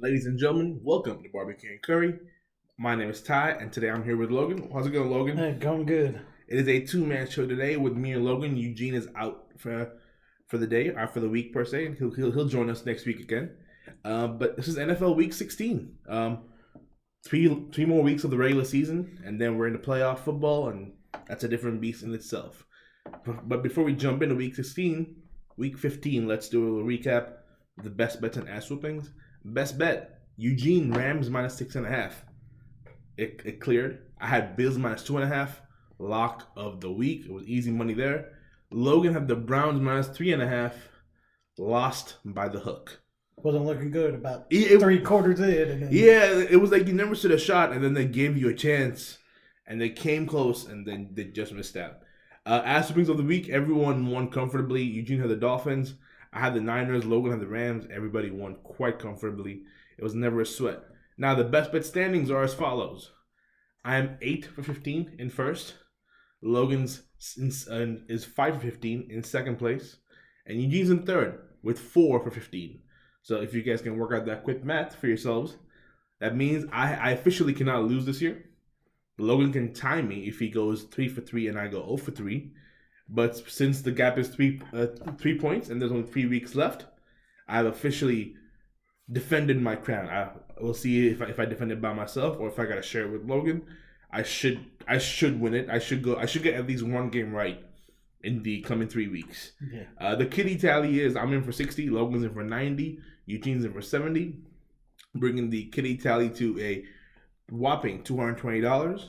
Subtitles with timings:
[0.00, 2.14] Ladies and gentlemen, welcome to Barbecue and Curry.
[2.78, 4.70] My name is Ty, and today I'm here with Logan.
[4.72, 5.36] How's it going, Logan?
[5.36, 6.20] Hey, going good.
[6.46, 8.56] It is a two-man show today with me and Logan.
[8.56, 9.90] Eugene is out for
[10.46, 12.86] for the day, or for the week per se, and he'll he'll, he'll join us
[12.86, 13.50] next week again.
[14.04, 15.96] Uh, but this is NFL Week 16.
[16.08, 16.44] Um,
[17.26, 20.92] three three more weeks of the regular season, and then we're into playoff football, and
[21.26, 22.64] that's a different beast in itself.
[23.24, 25.16] But but before we jump into Week 16,
[25.56, 27.32] Week 15, let's do a recap
[27.78, 29.10] of the best bets and ass whoopings.
[29.44, 32.24] Best bet: Eugene Rams minus six and a half.
[33.16, 34.06] It, it cleared.
[34.20, 35.60] I had Bills minus two and a half.
[35.98, 37.24] Lock of the week.
[37.26, 38.32] It was easy money there.
[38.70, 40.74] Logan had the Browns minus three and a half.
[41.56, 43.00] Lost by the hook.
[43.36, 45.80] Wasn't looking good about It- it- three quarters in.
[45.80, 48.48] Then, Yeah, it was like you never stood a shot, and then they gave you
[48.48, 49.18] a chance,
[49.66, 51.98] and they came close, and then they just missed out.
[52.46, 54.82] Uh, ass whoopings of the week, everyone won comfortably.
[54.82, 55.94] Eugene had the Dolphins.
[56.32, 57.04] I had the Niners.
[57.04, 57.86] Logan had the Rams.
[57.90, 59.62] Everybody won quite comfortably.
[59.96, 60.82] It was never a sweat.
[61.16, 63.12] Now the best bet standings are as follows.
[63.84, 65.74] I am eight for fifteen in first.
[66.42, 67.02] Logan's
[67.36, 69.96] is five for fifteen in second place,
[70.46, 72.80] and Eugene's in third with four for fifteen.
[73.22, 75.56] So if you guys can work out that quick math for yourselves,
[76.20, 78.44] that means I, I officially cannot lose this year.
[79.18, 82.10] Logan can tie me if he goes three for three and I go 0 for
[82.12, 82.52] three.
[83.08, 86.86] But since the gap is three uh, three points and there's only three weeks left,
[87.48, 88.34] I've officially
[89.10, 90.08] defended my crown.
[90.08, 92.82] I will see if I, if I defend it by myself or if I gotta
[92.82, 93.62] share it with Logan.
[94.10, 95.68] I should I should win it.
[95.70, 96.16] I should go.
[96.16, 97.62] I should get at least one game right
[98.22, 99.52] in the coming three weeks.
[99.72, 99.84] Yeah.
[99.98, 103.72] Uh, the kitty tally is I'm in for 60, Logan's in for 90, Eugene's in
[103.72, 104.34] for 70,
[105.14, 106.84] bringing the kitty tally to a
[107.50, 109.04] whopping $220.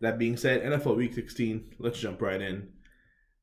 [0.00, 2.68] That being said, NFL Week 16, let's jump right in.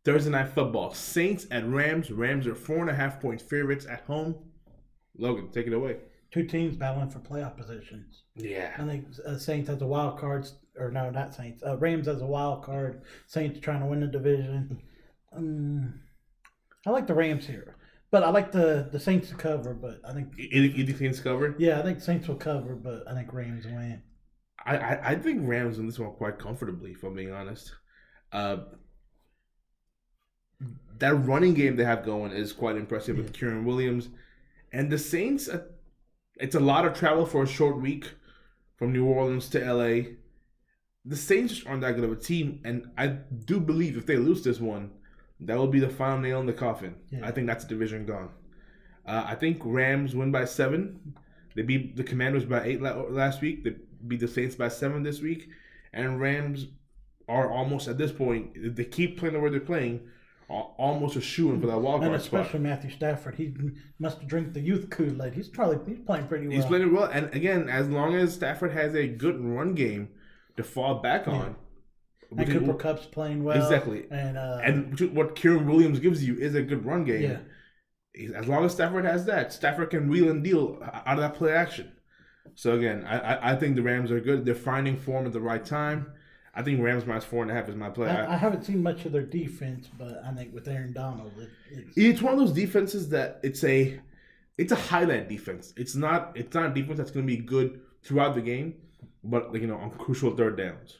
[0.05, 2.11] Thursday Night Football, Saints at Rams.
[2.11, 4.35] Rams are four and a half point favorites at home.
[5.17, 5.97] Logan, take it away.
[6.31, 8.23] Two teams battling for playoff positions.
[8.35, 8.71] Yeah.
[8.77, 10.47] I think uh, Saints has a wild card,
[10.77, 11.63] or no, not Saints.
[11.65, 13.01] Uh, Rams has a wild card.
[13.27, 14.81] Saints trying to win the division.
[15.35, 16.01] Um,
[16.85, 17.75] I like the Rams here,
[18.11, 19.73] but I like the the Saints to cover.
[19.73, 21.55] But I think, You you think Saints cover?
[21.57, 24.01] yeah, I think Saints will cover, but I think Rams win.
[24.65, 27.73] I, I, I think Rams win this one quite comfortably, if I'm being honest.
[28.31, 28.57] Uh,
[30.99, 34.09] that running game they have going is quite impressive with Kyren Williams.
[34.71, 35.63] And the Saints, uh,
[36.39, 38.11] it's a lot of travel for a short week
[38.77, 40.11] from New Orleans to LA.
[41.05, 42.61] The Saints aren't that good of a team.
[42.63, 44.91] And I do believe if they lose this one,
[45.39, 46.95] that will be the final nail in the coffin.
[47.11, 47.25] Yeah.
[47.25, 48.29] I think that's the division gone.
[49.05, 51.15] Uh, I think Rams win by seven.
[51.55, 53.63] They beat the Commanders by eight last week.
[53.63, 55.49] They beat the Saints by seven this week,
[55.93, 56.67] and Rams
[57.27, 58.51] are almost at this point.
[58.55, 60.01] If they keep playing the way they're playing,
[60.49, 62.41] almost a shoe in for that wild And card spot.
[62.41, 63.53] especially Matthew Stafford, he
[63.99, 65.33] must drink the youth Kool Aid.
[65.33, 66.55] He's probably he's playing pretty well.
[66.57, 70.09] He's playing well, and again, as long as Stafford has a good run game
[70.57, 71.55] to fall back on,
[72.35, 73.57] and Cooper Kupp's playing well.
[73.61, 74.05] Exactly.
[74.11, 77.39] And uh, and what Kyren Williams gives you is a good run game.
[78.15, 81.35] yeah, As long as Stafford has that, Stafford can wheel and deal out of that
[81.35, 81.91] play action.
[82.55, 84.45] So again, I, I think the Rams are good.
[84.45, 86.11] They're finding form at the right time.
[86.55, 88.09] I think Rams minus four and a half is my play.
[88.09, 91.49] I, I haven't seen much of their defense, but I think with Aaron Donald, it,
[91.71, 93.99] it's, it's one of those defenses that it's a
[94.57, 95.73] it's a highlight defense.
[95.77, 98.75] It's not it's not a defense that's going to be good throughout the game,
[99.23, 100.97] but like you know on crucial third downs,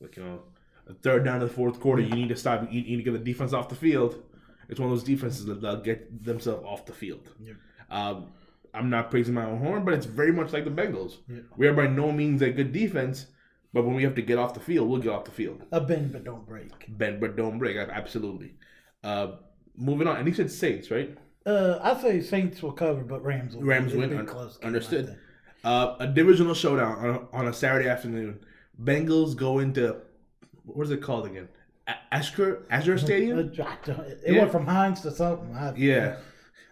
[0.00, 0.40] like you know
[0.88, 2.62] a third down in the fourth quarter, you need to stop.
[2.70, 4.22] You need to get the defense off the field.
[4.68, 7.30] It's one of those defenses that they'll get themselves off the field.
[7.40, 7.54] Yeah.
[7.90, 8.28] Um,
[8.74, 11.16] I'm not praising my own horn, but it's very much like the Bengals.
[11.28, 11.40] Yeah.
[11.56, 13.26] We are by no means a good defense,
[13.72, 15.62] but when we have to get off the field, we'll get off the field.
[15.72, 16.86] a bend but don't break.
[16.88, 17.76] Bend but don't break.
[17.76, 18.54] Absolutely.
[19.02, 19.32] Uh,
[19.76, 21.16] moving on, and he said Saints, right?
[21.44, 24.12] Uh, I say Saints will cover, but Rams will Rams win.
[24.12, 25.18] a Un- close understood.
[25.64, 28.40] Uh, a divisional showdown on a, on a Saturday afternoon.
[28.82, 29.96] Bengals go into
[30.64, 31.48] what is it called again?
[31.88, 33.38] A- Azure Azure Stadium.
[33.38, 34.38] Uh, don't- It Yeah.
[34.40, 35.54] went from Heinz to something.
[35.54, 36.16] I, Yeah,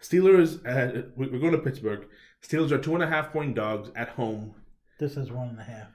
[0.03, 0.59] Steelers.
[0.67, 2.07] Uh, we're going to Pittsburgh.
[2.43, 4.55] Steelers are two and a half point dogs at home.
[4.99, 5.89] This is one and a half.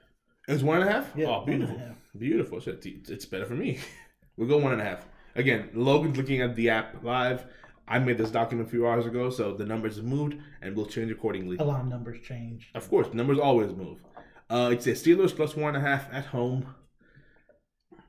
[0.48, 1.10] It's one and a half.
[1.16, 2.60] Yeah, oh, one and a beautiful, beautiful.
[2.60, 3.80] So it's, it's better for me.
[4.36, 5.06] we'll go one and a half.
[5.34, 7.44] Again, Logan's looking at the app live.
[7.88, 10.86] I made this document a few hours ago, so the numbers have moved and we'll
[10.86, 11.56] change accordingly.
[11.58, 12.70] A lot of numbers change.
[12.74, 13.98] Of course, numbers always move.
[14.48, 16.74] Uh, it's a Steelers plus one and a half at home.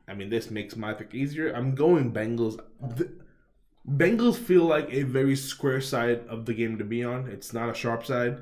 [0.07, 1.51] I mean, this makes my pick easier.
[1.53, 2.59] I'm going Bengals.
[2.81, 3.11] The,
[3.87, 7.27] Bengals feel like a very square side of the game to be on.
[7.27, 8.39] It's not a sharp side.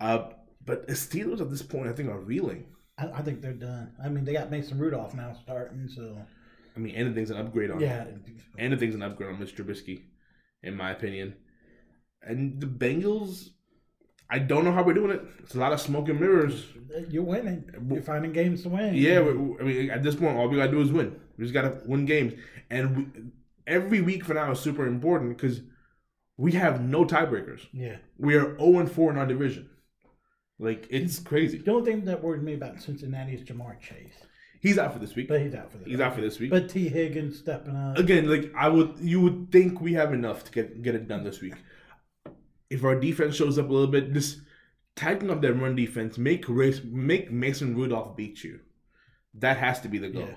[0.00, 0.30] Uh,
[0.64, 2.66] but the Steelers at this point, I think, are reeling.
[3.02, 3.92] I, I think they're done.
[4.02, 6.16] I mean, they got Mason Rudolph now starting, so
[6.76, 7.80] I mean, anything's an upgrade on.
[7.80, 8.04] yeah.
[8.58, 9.62] anything's an upgrade on Mr.
[9.64, 10.02] Trubisky,
[10.62, 11.34] in my opinion.
[12.22, 13.48] And the Bengals,
[14.30, 15.22] I don't know how we're doing it.
[15.40, 16.66] It's a lot of smoke and mirrors.
[17.08, 17.64] You're winning.
[17.90, 18.94] You're finding games to win.
[18.94, 21.20] Yeah, I mean, at this point, all we gotta do is win.
[21.36, 22.34] We just gotta win games,
[22.70, 23.06] and we,
[23.66, 25.60] every week for now is super important because
[26.36, 27.66] we have no tiebreakers.
[27.72, 27.96] Yeah.
[28.18, 29.68] We are zero and four in our division.
[30.62, 31.58] Like it's crazy.
[31.58, 34.14] The only thing that worries me about Cincinnati is Ja'Marr Chase,
[34.60, 35.26] He's out for this week.
[35.26, 35.86] but he's out for the.
[35.86, 36.50] He's out for this week.
[36.50, 37.98] But Tee Higgins stepping up.
[37.98, 41.24] Again, like I would, you would think we have enough to get get it done
[41.24, 41.54] this week.
[42.70, 44.38] If our defense shows up a little bit, just
[44.94, 46.16] tighten up that run defense.
[46.16, 48.60] Make race, make Mason Rudolph beat you.
[49.34, 50.28] That has to be the goal.
[50.28, 50.34] Yeah.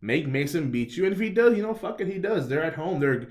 [0.00, 2.48] Make Mason beat you, and if he does, you know, fuck it, he does.
[2.48, 2.98] They're at home.
[2.98, 3.28] They're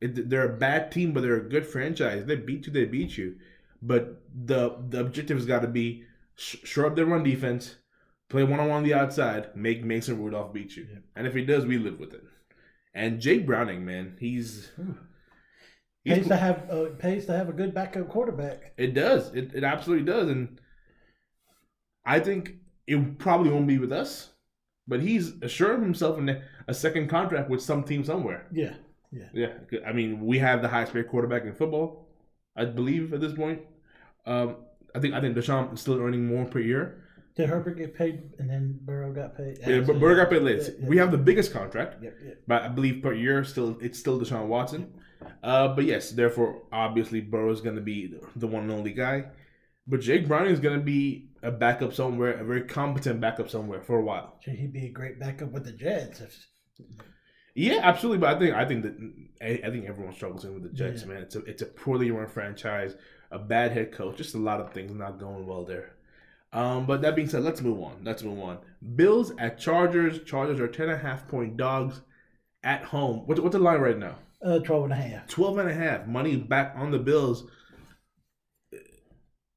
[0.00, 2.26] they're a bad team, but they're a good franchise.
[2.26, 3.36] They beat you, they beat you.
[3.86, 6.04] But the the objective has got to be
[6.36, 7.74] sh- shore up their run defense,
[8.30, 10.86] play one on one on the outside, make Mason Rudolph beat you.
[10.90, 10.98] Yeah.
[11.16, 12.22] And if he does, we live with it.
[12.94, 14.70] And Jake Browning, man, he's,
[16.04, 18.72] he's Pays to have uh, pays to have a good backup quarterback.
[18.78, 19.34] it does.
[19.34, 20.28] It, it absolutely does.
[20.28, 20.60] And
[22.06, 22.54] I think
[22.86, 24.30] it probably won't be with us,
[24.86, 28.46] but he's assured himself in a second contract with some team somewhere.
[28.52, 28.74] Yeah,
[29.10, 29.28] Yeah.
[29.70, 32.08] Yeah, I mean, we have the highest paid quarterback in football,
[32.56, 33.62] I believe, at this point.
[34.26, 34.56] Um,
[34.94, 37.00] I think I think Deshaun is still earning more per year.
[37.36, 39.58] Did Herbert get paid and then Burrow got paid?
[39.66, 40.62] Yeah, but Burger got paid late.
[40.62, 40.88] Yeah, yeah.
[40.88, 42.16] We have the biggest contract, yep.
[42.46, 44.92] but I believe per year still it's still Deshaun Watson.
[45.42, 49.24] Uh, but yes, therefore, obviously, Burrow is going to be the one and only guy.
[49.86, 53.82] But Jake Browning is going to be a backup somewhere, a very competent backup somewhere
[53.82, 54.38] for a while.
[54.40, 56.22] Should he be a great backup with the Jets?
[57.54, 58.18] Yeah, absolutely.
[58.18, 59.12] But I think I think that
[59.42, 61.08] I, I think everyone struggles in with the Jets, Yeah.
[61.08, 61.22] man.
[61.22, 62.94] It's a it's a poorly run franchise,
[63.34, 65.92] a bad head coach, just a lot of things not going well there.
[66.52, 68.02] Um, but that being said, let's move on.
[68.04, 68.58] Let's move on.
[68.94, 70.22] Bills at Chargers.
[70.24, 72.00] Chargers are 10 and a half point dogs
[72.62, 73.26] at home.
[73.26, 74.16] What's, what's the line right now?
[74.44, 75.26] uh, 12 and a half.
[75.28, 76.06] 12 and a half.
[76.06, 77.44] Money back on the Bills.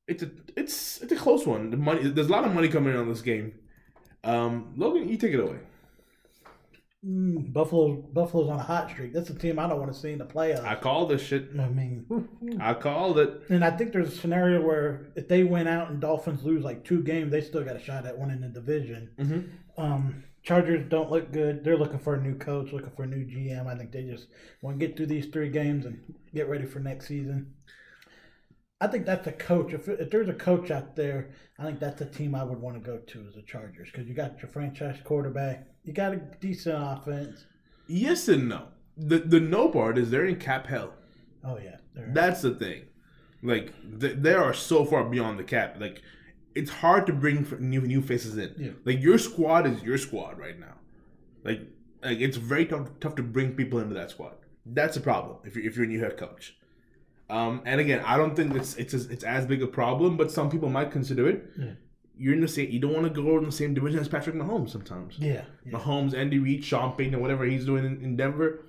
[0.07, 1.69] It's a it's it's a close one.
[1.69, 3.53] The money there's a lot of money coming in on this game.
[4.23, 5.57] Um, Logan, you take it away.
[7.07, 9.13] Mm, Buffalo, Buffalo's on a hot streak.
[9.13, 10.65] That's a team I don't want to see in the playoffs.
[10.65, 11.49] I called this shit.
[11.57, 12.05] I mean,
[12.59, 13.43] I called it.
[13.49, 16.83] and I think there's a scenario where if they win out and Dolphins lose like
[16.83, 19.09] two games, they still got a shot at winning the division.
[19.17, 19.49] Mhm.
[19.77, 21.63] Um, Chargers don't look good.
[21.63, 23.67] They're looking for a new coach, looking for a new GM.
[23.67, 24.27] I think they just
[24.61, 25.99] want to get through these three games and
[26.33, 27.53] get ready for next season.
[28.79, 29.73] I think that's a coach.
[29.73, 32.75] If, if there's a coach out there, I think that's a team I would want
[32.75, 36.17] to go to as the Chargers because you got your franchise quarterback, you got a
[36.17, 37.45] decent offense.
[37.87, 38.67] Yes and no.
[38.97, 40.93] The the no part is they're in cap hell.
[41.43, 42.83] Oh yeah, That's the thing.
[43.41, 45.77] Like th- they are so far beyond the cap.
[45.79, 46.01] Like
[46.55, 48.53] it's hard to bring new new faces in.
[48.57, 48.71] Yeah.
[48.83, 50.75] Like your squad is your squad right now.
[51.43, 51.61] Like
[52.03, 54.33] like it's very tough tough to bring people into that squad.
[54.65, 56.55] That's a problem if you're if you're a new head coach.
[57.29, 60.31] Um, and again, I don't think it's it's as, it's as big a problem, but
[60.31, 61.45] some people might consider it.
[61.57, 61.71] Yeah.
[62.19, 62.69] You're in the same.
[62.69, 65.15] You don't want to go in the same division as Patrick Mahomes sometimes.
[65.19, 65.77] yeah, yeah.
[65.77, 68.65] Mahomes, Andy Reid, Sean Payton, whatever he's doing in, in Denver.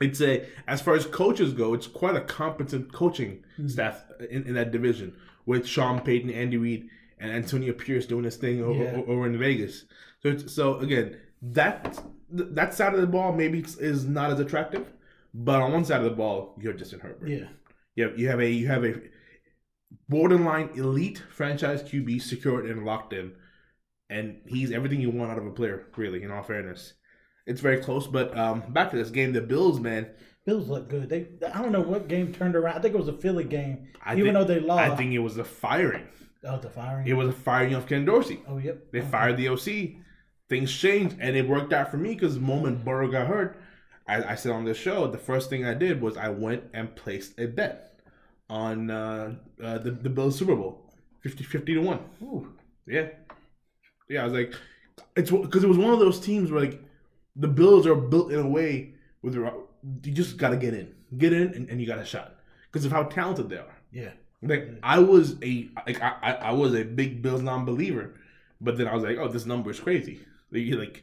[0.00, 3.68] It's a as far as coaches go, it's quite a competent coaching hmm.
[3.68, 5.14] staff in, in that division
[5.46, 6.88] with Sean Payton, Andy Reid,
[7.18, 9.02] and Antonio Pierce doing his thing over, Yeah.
[9.06, 9.84] over in Vegas.
[10.22, 14.40] So it's, so again, that that side of the ball maybe is- is not as
[14.40, 14.92] attractive,
[15.34, 17.28] but on one side of the ball, you're Justin Herbert.
[17.28, 17.48] yeah.
[17.94, 18.94] You have, you have a you have a
[20.08, 23.32] borderline elite franchise QB secured and locked in,
[24.10, 25.86] and he's everything you want out of a player.
[25.96, 26.94] Really, in all fairness,
[27.46, 28.06] it's very close.
[28.06, 30.08] But um, back to this game, the Bills, man.
[30.44, 31.08] Bills look good.
[31.08, 32.76] They I don't know what game turned around.
[32.76, 33.88] I think it was a Philly game.
[34.04, 34.90] I Even think, though they lost.
[34.92, 36.06] I think it was a firing.
[36.44, 37.06] oh the firing.
[37.06, 38.42] It was a firing of Ken Dorsey.
[38.48, 38.90] oh yep.
[38.92, 39.08] They Okay.
[39.08, 39.96] fired the OC.
[40.48, 43.56] Things changed, and it worked out for me because the moment Burrow got hurt,
[44.06, 46.94] I, I said on the show, the first thing I did was I went and
[46.94, 47.91] placed a bet
[48.52, 50.92] on uh, uh, the, the Bills Super Bowl
[51.22, 52.00] 50 50 to 1.
[52.22, 52.52] Ooh.
[52.86, 53.08] Yeah.
[54.10, 54.52] Yeah, I was like,
[55.16, 56.82] it's because it was one of those teams where like
[57.34, 58.92] the Bills are built in a way
[59.22, 59.52] where they're,
[60.04, 60.94] you just got to get in.
[61.16, 62.36] Get in, and, and you got a shot
[62.70, 63.76] because of how talented they are.
[63.90, 64.10] Yeah.
[64.42, 68.14] Like I was a like I, I I was a big Bills non-believer,
[68.60, 70.20] but then I was like, oh, this number is crazy.
[70.50, 71.02] Like, like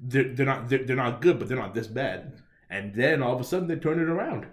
[0.00, 2.42] they're they're not they're, they're not good, but they're not this bad.
[2.68, 4.46] And then all of a sudden they turn it around.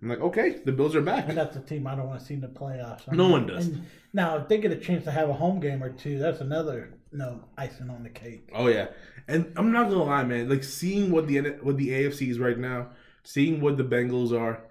[0.00, 1.28] I'm like, okay, the Bills are back.
[1.28, 3.02] And that's a team I don't want to see in the playoffs.
[3.08, 3.66] I No mean, one does.
[3.66, 6.40] and now, if they get a chance to have a home game or two, that's
[6.40, 8.48] another no icing on the cake.
[8.54, 8.88] Oh yeah,
[9.26, 10.48] and I'm not gonna lie, man.
[10.48, 12.90] Like seeing what the what the AFC is right now,
[13.24, 14.62] seeing what the Bengals are,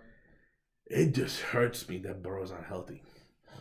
[0.85, 3.01] it just hurts me that Burrow's not healthy.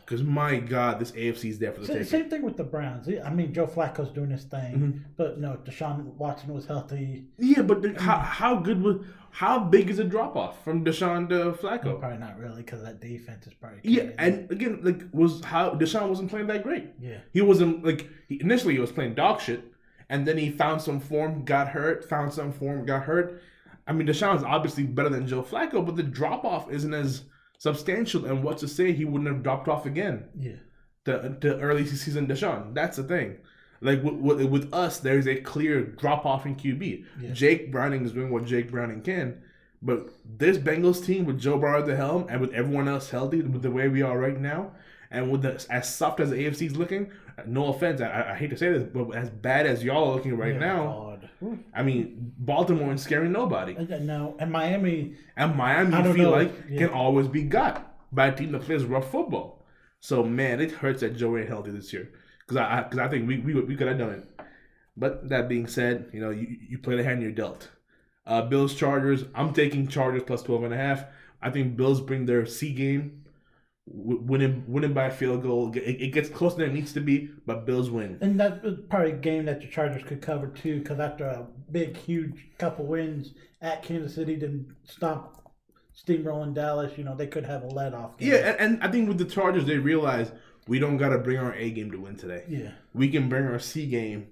[0.04, 2.06] Because my God, this AFC is there for the Sa- taking.
[2.08, 3.08] Same thing with the Browns.
[3.24, 4.98] I mean, Joe Flacco's doing his thing, Mm-hmm.
[5.16, 7.24] but no, Deshaun Watson was healthy.
[7.38, 11.28] Yeah, but the, how how good was how big is a drop off from Deshaun
[11.30, 11.98] to Flacco?
[11.98, 14.14] Probably not really because that defense is probably Yeah, crazy.
[14.18, 16.86] and again, like was how Deshaun wasn't playing that great.
[17.00, 19.64] yeah, He wasn't like he, initially he was playing dog shit,
[20.08, 23.42] and then he found some form, got hurt, found some form, got hurt.
[23.88, 27.22] I mean, Deshaun's obviously better than Joe Flacco, but the drop off isn't as
[27.58, 28.24] substantial.
[28.24, 30.56] And what to say he wouldn't have dropped off again yeah,
[31.04, 32.74] to, to early season Deshaun?
[32.74, 33.38] That's the thing.
[33.80, 37.04] Like with, with, with us, there's a clear drop off in QB.
[37.20, 37.30] Yeah.
[37.30, 39.42] Jake Browning is doing what Jake Browning can.
[39.82, 43.42] But this Bengals team with Joe Burrow at the helm and with everyone else healthy,
[43.42, 44.72] with the way we are right now,
[45.10, 47.12] and with the, as soft as the AFC is looking,
[47.46, 50.36] no offense, I, I hate to say this, but as bad as y'all are looking
[50.36, 51.15] right Yeah, now.
[51.74, 53.74] I mean, Baltimore ain't scaring nobody.
[53.74, 55.16] And, and no, and Miami.
[55.36, 56.30] And Miami, I feel know.
[56.30, 56.78] like, Yeah.
[56.78, 59.66] can always be got by a team that plays rough football.
[60.00, 62.10] So, man, it hurts that Joe ain't healthy this year.
[62.40, 64.40] Because I, because I think we, we, we could have done it.
[64.96, 67.70] But that being said, you know, you, you play the hand you're dealt.
[68.24, 69.24] Uh, Bills Chargers.
[69.34, 71.04] I'm taking Chargers plus 12 and a half.
[71.42, 73.24] I think Bills bring their C game,
[73.86, 75.72] winning winning by a field goal.
[75.74, 78.18] It, it gets closer than it needs to be, but Bills win.
[78.20, 81.46] And that's uh, probably a game that the Chargers could cover too, because after a
[81.70, 85.52] big, huge couple wins at Kansas City, didn't stop
[85.96, 86.98] steamrolling Dallas.
[86.98, 88.18] You know they could have a let off.
[88.18, 88.30] Game.
[88.30, 90.32] Yeah, and, and I think with the Chargers, they realize
[90.66, 92.42] we don't got to bring our A game to win today.
[92.48, 94.26] yeah, We can bring our C game,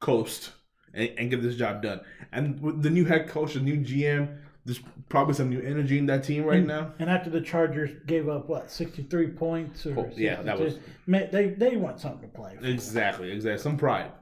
[0.00, 0.50] coast,
[0.92, 2.00] and, and get this job done.
[2.32, 4.38] And with the new head coach, the new GM,
[4.70, 6.92] there's probably some new energy in that team right now.
[7.00, 11.28] And after the Chargers gave up what sixty three points or yeah, that was man,
[11.32, 12.56] they they want something to play.
[12.56, 12.64] For.
[12.64, 13.60] Exactly, exactly.
[13.60, 14.12] Some pride.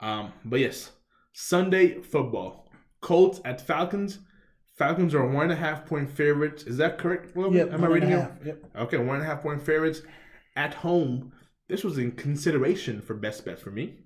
[0.00, 0.92] Um, but yes,
[1.34, 2.70] Sunday football.
[3.02, 4.20] Colts at Falcons.
[4.76, 6.62] Falcons are one and a half point favorites.
[6.62, 7.36] Is that correct?
[7.36, 7.58] Logan?
[7.58, 8.30] Yep, Am I and reading it?
[8.46, 8.64] Yep.
[8.78, 10.00] Okay, one and a half point favorites
[10.56, 11.32] at home.
[11.68, 13.98] This was in consideration for best bet for me.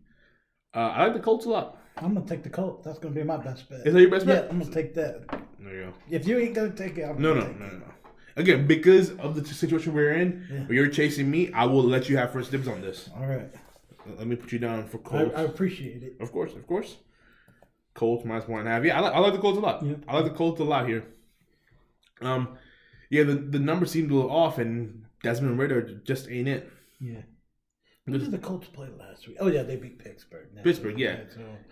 [0.75, 1.79] Uh, I like the Colts a lot.
[1.99, 2.85] I'm gonna take the Colts.
[2.85, 3.87] That's gonna be my best bet.
[3.87, 4.35] Is that your best bet?
[4.35, 4.51] yeah, bet?
[4.51, 5.46] I'm gonna take that.
[5.59, 5.93] There you go.
[6.11, 7.85] If you ain't gonna take it, I'm No, gonna no, no, no, no.
[8.37, 10.61] Again, because of the situation we're in, Yeah.
[10.67, 13.09] where you're chasing me, I will let you have first dibs on this.
[13.17, 13.49] All right,
[14.19, 15.35] Let me put you down for Colts.
[15.37, 16.17] I appreciate it.
[16.21, 16.99] Of course, of course.
[17.95, 18.85] Colts minus one and a half.
[18.85, 19.83] Yeah, I like, I like the Colts a lot.
[19.83, 19.95] Yeah.
[20.07, 21.05] I like the Colts a lot here.
[22.21, 22.57] Um,
[23.11, 26.71] yeah, the the numbers seemed a little off, and Desmond Ridder just ain't it.
[27.01, 27.23] Yeah.
[28.07, 29.39] Who did the Colts play last week?
[29.41, 30.47] Oh yeah, they beat Pittsburgh.
[30.63, 31.21] Pittsburgh, yeah.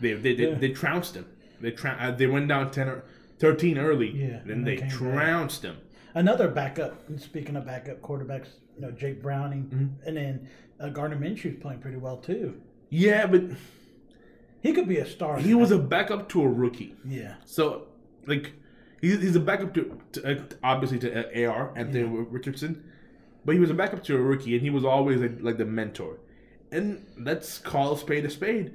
[0.00, 0.54] They they they, Yeah.
[0.58, 1.26] they trounced him.
[1.60, 3.04] They tra- uh, they went down 10 or
[3.38, 4.10] 13 early.
[4.10, 4.96] Yeah, Then and they they came back.
[4.98, 5.76] trounced him.
[6.14, 7.02] Another backup.
[7.18, 10.08] Speaking of backup quarterbacks, you know Jake Browning, Mm-hmm.
[10.08, 10.48] and then
[10.80, 12.60] uh, Gardner Minshew's playing pretty well too.
[12.90, 13.42] Yeah, but
[14.60, 15.38] He could be a star.
[15.38, 16.94] he was a backup to a rookie.
[17.04, 17.88] yeah, So,
[18.26, 18.52] like,
[19.00, 22.84] he's, a backup to, to uh, obviously to uh, AR Anthony Richardson,
[23.44, 25.64] but he was a backup to a rookie, and he was always like, like the
[25.66, 26.18] mentor.
[26.70, 28.72] And let's call a spade a spade.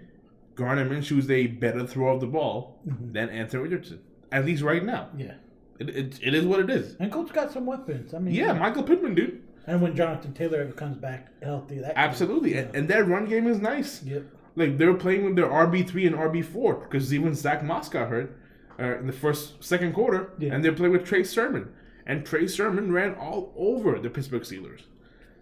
[0.56, 4.84] Gardner Minshew is a better thrower of the ball than Anthony Richardson, at least right
[4.84, 5.10] now.
[5.18, 5.34] yeah.
[5.80, 6.98] It, it, it is what it is.
[7.00, 8.14] And Colts got some weapons.
[8.14, 11.94] I mean, Yeah, Michael Pittman, dude, And when Jonathan Taylor ever comes back healthy, that
[11.96, 14.04] absolutely, and, and that run game is nice.
[14.04, 14.24] Yep.
[14.58, 18.10] Like they're playing with their RB three and RB four because even Zach Moss got
[18.10, 18.38] hurt
[18.78, 20.54] uh, in the first second quarter, Yeah.
[20.54, 21.72] and they're playing with Trey Sermon,
[22.06, 24.82] and Trey Sermon ran all over the Pittsburgh Steelers.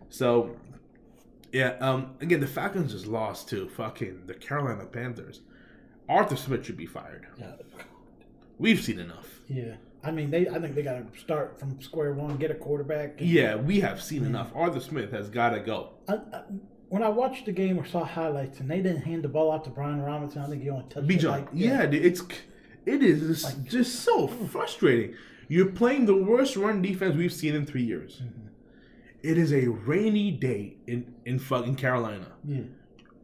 [0.09, 0.55] So,
[1.51, 5.41] yeah, um, again the Falcons just lost to fucking the Carolina Panthers.
[6.07, 7.25] Arthur Smith should be fired.
[7.39, 7.53] Yeah.
[8.57, 9.41] We've seen enough.
[9.47, 9.75] Yeah.
[10.03, 10.47] I mean, they.
[10.47, 13.15] I think they got to start from square one, get a quarterback.
[13.19, 14.51] Yeah, we have seen enough.
[14.55, 15.89] Arthur Smith has got to go.
[16.07, 16.43] I, I,
[16.89, 19.63] when I watched the game or saw highlights, and they didn't hand the ball out
[19.65, 22.21] to Brian Robinson, I think he only touched it Bijan, like yeah, dude, it's
[22.85, 24.45] it is just so hmm.
[24.45, 25.15] frustrating.
[25.49, 28.21] You're playing the worst run defense we've seen in three years.
[28.23, 28.47] Mm-hmm.
[29.23, 32.27] It is a rainy day in in fucking Carolina.
[32.45, 32.61] yeah.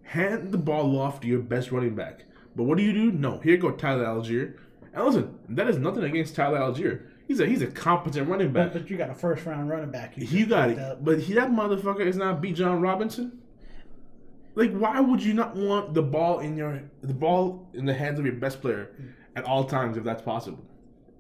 [0.04, 2.26] Hand the ball off to your best running back.
[2.56, 3.12] But what do you do?
[3.12, 4.58] No, here go Tyler Allgeier.
[4.94, 7.08] And listen, that is nothing against Tyler Allgeier.
[7.28, 8.74] He's a he's a competent running back.
[8.74, 10.18] But, but you got a first round running back.
[10.18, 10.80] You just got it.
[10.80, 11.04] up.
[11.04, 13.42] But he, that motherfucker is not Bijan Robinson.
[14.56, 18.20] Like, why would you not want the ball in your the ball in the hands
[18.20, 19.08] of your best player hmm.
[19.36, 20.64] at all times if that's possible?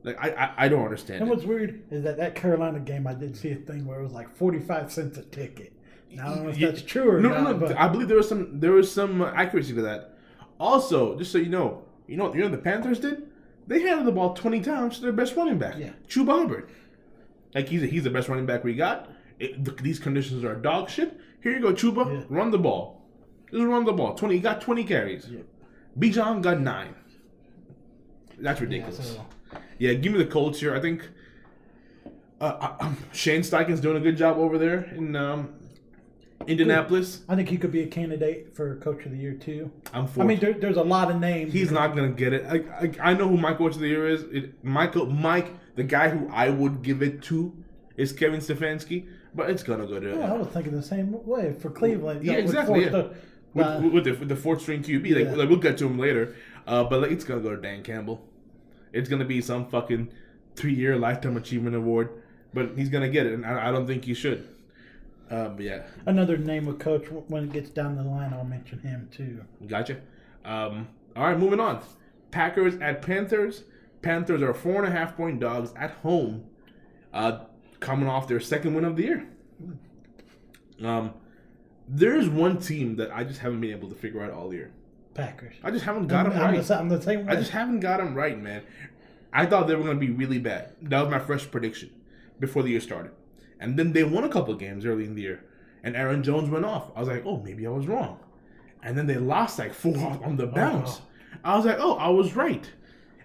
[0.04, 1.22] Like, I I, I don't understand.
[1.22, 1.34] And it.
[1.34, 4.14] what's weird is that that Carolina game, I did see a thing where it was
[4.14, 5.74] like forty five cents a ticket.
[6.12, 7.44] Now, I don't know if that's true or No, not.
[7.44, 7.58] no, no.
[7.58, 10.18] But I believe there was some there was some accuracy to that.
[10.60, 13.30] Also, just so you know, you know, you know what the Panthers did?
[13.68, 15.92] They handed the ball twenty times to their best running back, Yeah.
[16.08, 16.70] Chuba Hubbard.
[17.56, 19.10] Like he's he's the best running back we got.
[19.40, 21.18] It, th- these conditions are dog shit.
[21.42, 22.12] Here you go, Chuba.
[22.14, 22.26] Yeah.
[22.30, 23.02] Run the ball.
[23.52, 24.16] Just run the ball.
[24.16, 24.36] Twenty.
[24.36, 25.28] He got twenty carries.
[25.30, 25.42] Yeah.
[25.98, 26.96] Bijan got nine.
[28.40, 28.98] That's ridiculous.
[29.16, 29.26] so,
[29.78, 30.76] Yeah, give me the Colts here.
[30.76, 31.08] I think
[32.42, 35.54] uh, uh, um, Shane Steichen's doing a good job over there in um,
[36.48, 37.22] Indianapolis.
[37.28, 39.72] I think he could be a candidate for coach of the year too.
[39.94, 40.22] I'm for.
[40.22, 41.54] I mean, there, there's a lot of names.
[41.54, 42.46] he's not gonna get it.
[42.46, 44.24] I, I, I know who my coach of the year is.
[44.24, 47.54] It, Michael Mike, the guy who I would give it to,
[47.98, 49.08] is Kevin Stefanski.
[49.36, 52.24] But it's gonna go to Yeah, I was thinking the same way for Cleveland.
[52.24, 53.08] Yeah, exactly, yeah.
[53.54, 55.16] with, uh, with, the, with the fourth string QB.
[55.16, 55.36] Like, Yeah.
[55.36, 56.36] like we'll get to him later.
[56.68, 58.24] Uh, but like it's gonna go to Dan Campbell.
[58.92, 60.12] It's gonna be some fucking
[60.56, 62.10] three year lifetime achievement award.
[62.54, 64.48] But he's gonna get it, and I, I don't think he should.
[65.32, 68.34] Uh, yeah, another name of coach when it gets down the line.
[68.34, 69.44] I'll mention him too.
[69.68, 69.98] gotcha.
[70.46, 71.82] Um, all right, moving on.
[72.32, 73.64] Packers at Panthers.
[74.02, 76.44] Panthers are four and a half point dogs at home,
[77.14, 77.46] uh,
[77.80, 79.28] coming off their second win of the year.
[80.84, 81.14] Um,
[81.88, 84.72] there is one team that I just haven't been able to figure out all year.
[85.14, 85.56] Packers.
[85.64, 86.64] I just haven't got I'm, them I'm right.
[86.64, 87.30] the, I'm the same.
[87.30, 88.64] I just haven't got them right, man.
[89.32, 90.72] I thought they were going to be really bad.
[90.82, 91.92] That was my first prediction
[92.40, 93.12] before the year started.
[93.64, 95.42] And then they won a couple games early in the year,
[95.86, 96.92] and Aaron Jones went off.
[96.98, 98.20] I was like, oh, maybe I was wrong.
[98.84, 101.00] And then they lost like four oh, on the bounce.
[101.46, 102.70] I was like, oh, I was right.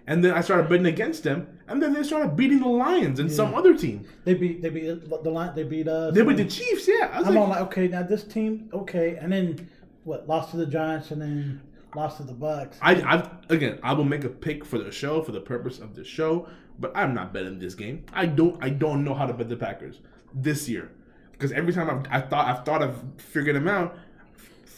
[0.07, 3.29] And then I started betting against them, and then they started beating the Lions and
[3.29, 4.07] some other team.
[4.23, 5.55] They beat they beat the line.
[5.55, 6.15] They beat us.
[6.15, 7.09] They beat the Chiefs, yeah.
[7.11, 9.69] I was I'm like, all like, okay, now this team, okay, and then
[10.05, 10.25] what?
[10.25, 11.61] Lost to the Giants and then
[11.97, 12.77] lost to the Bucks.
[12.81, 15.95] I, I again, I will make a pick for the show for the purpose of
[15.95, 16.47] the show,
[16.79, 18.05] but I'm not betting this game.
[18.13, 19.99] I don't, I don't know how to bet the Packers
[20.33, 20.91] this year
[21.31, 23.97] because every time I've, I thought I've thought of figuring them out,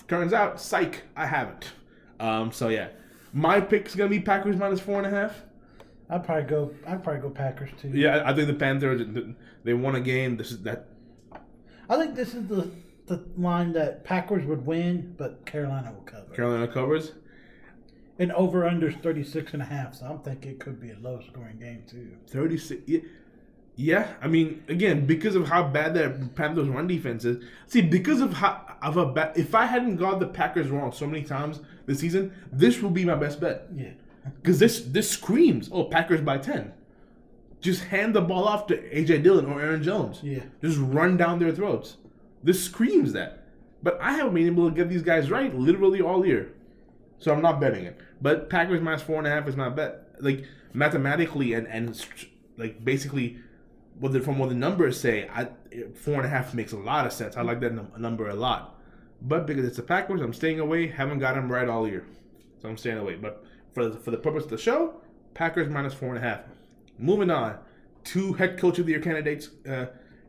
[0.08, 1.72] turns out, psych, I haven't.
[2.20, 2.90] Um, so yeah,
[3.34, 5.42] my pick's gonna be Packers minus four and a half.
[6.10, 6.74] I'd probably go.
[6.86, 7.90] I'd probably go Packers too.
[7.90, 9.02] Yeah, I think the Panthers
[9.64, 10.38] they won a game.
[10.38, 10.88] This is that.
[11.90, 12.70] I think this is the
[13.08, 16.34] the line that Packers would win, but Carolina will cover.
[16.34, 17.14] Carolina covers.
[18.20, 21.22] And over under 36 and a half, so I'm thinking it could be a low
[21.28, 22.12] scoring game too.
[22.28, 22.84] 36.
[23.76, 27.44] Yeah, I mean, again, because of how bad that Panthers run defense is.
[27.68, 29.38] See, because of how of a bad.
[29.38, 33.06] If I hadn't got the Packers wrong so many times this season, this will be
[33.06, 33.68] my best bet.
[33.74, 33.92] Yeah.
[34.42, 36.74] Because this this screams, oh, Packers by ten.
[37.62, 40.20] Just hand the ball off to AJ Dillon or Aaron Jones.
[40.24, 40.42] Yeah.
[40.62, 41.98] Just run down their throats.
[42.44, 43.46] This screams that.
[43.84, 46.54] But I haven't been able to get these guys right literally all year.
[47.20, 48.00] So I'm not betting it.
[48.22, 50.08] But Packers minus four and a half is my bet.
[50.20, 52.04] Like mathematically and and
[52.58, 53.40] like basically,
[54.00, 55.50] what the, from what the numbers say, I
[55.96, 57.38] four and a half makes a lot of sense.
[57.38, 58.80] I like that num- number a lot.
[59.22, 60.88] But because it's the Packers, I'm staying away.
[60.88, 62.06] Haven't got them right all year,
[62.62, 63.16] so I'm staying away.
[63.16, 65.02] But for the, for the purpose of the show,
[65.34, 66.42] Packers minus four and a half.
[66.98, 67.58] Moving on,
[68.04, 69.88] two head coach of the year candidates uh,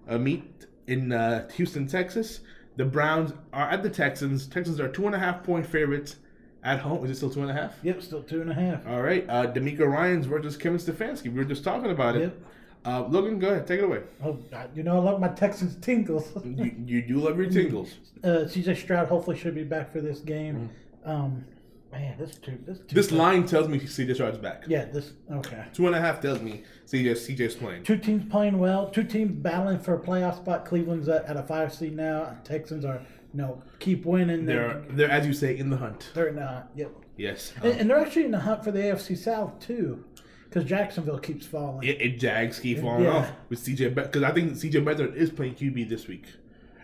[0.08, 2.40] uh, meet in uh, Houston, Texas.
[2.76, 4.46] The Browns are at the Texans.
[4.46, 6.16] Texans are two and a half point favorites
[6.64, 7.04] at home.
[7.04, 7.74] Is it still two and a half?
[7.82, 8.86] Yep, still two and a half.
[8.86, 9.24] All right.
[9.28, 11.24] Uh, DeMeco Ryans versus Kevin Stefanski.
[11.24, 12.20] We were just talking about it.
[12.20, 12.40] Yep.
[12.84, 13.66] Uh, Logan, go ahead.
[13.66, 14.00] Take it away.
[14.24, 16.32] Oh, God, you know I love my Texans tingles.
[16.44, 17.94] You, you do love your tingles.
[18.24, 20.68] uh, CJ Stroud hopefully should be back for this game.
[21.04, 21.44] Um,
[21.92, 22.58] man, this too.
[22.66, 22.94] This too.
[22.94, 24.64] This line tells me CJ Stroud's back.
[24.66, 25.64] Yeah, this okay.
[25.72, 27.84] Two and a half tells me CJ CJ's playing.
[27.84, 28.88] Two teams playing well.
[28.90, 30.64] Two teams battling for a playoff spot.
[30.64, 32.36] Cleveland's at, at a five seed now.
[32.44, 33.00] Texans are
[33.32, 34.44] you know keep winning.
[34.44, 36.10] They're they're as you say in the hunt.
[36.14, 36.70] they're not.
[36.74, 36.92] Yep.
[37.16, 37.52] Yes.
[37.62, 40.04] And, and they're actually in the hunt for the AFC South too,
[40.52, 41.86] because Jacksonville keeps falling.
[41.88, 43.10] It, it Jags keep falling Yeah.
[43.16, 46.26] off with CJ because I think CJ Beathard is playing QB this week.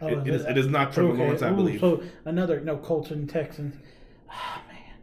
[0.01, 1.19] Oh, it, it, is, it is not Trevor okay.
[1.19, 1.81] Lawrence, I Ooh, believe.
[1.81, 3.75] So another no Colts and Texans.
[4.31, 4.95] Ah man,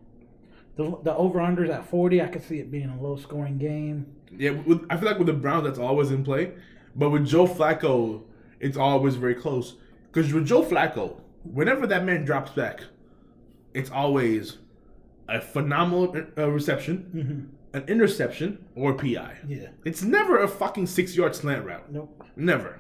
[0.78, 2.22] the the over unders at forty.
[2.22, 4.06] I could see it being a low scoring game.
[4.38, 6.54] yeah, with, I feel like with the Browns, that's always in play.
[6.96, 8.24] But with Joe Flacco,
[8.60, 9.76] it's always very close.
[10.12, 12.82] Because with Joe Flacco, whenever that man drops back,
[13.74, 14.60] it's always
[15.28, 19.38] a phenomenal uh, reception, an interception, or PI.
[19.48, 19.68] Yeah.
[19.84, 21.92] It's never a fucking six yard slant route.
[21.92, 22.24] Nope.
[22.36, 22.80] Never.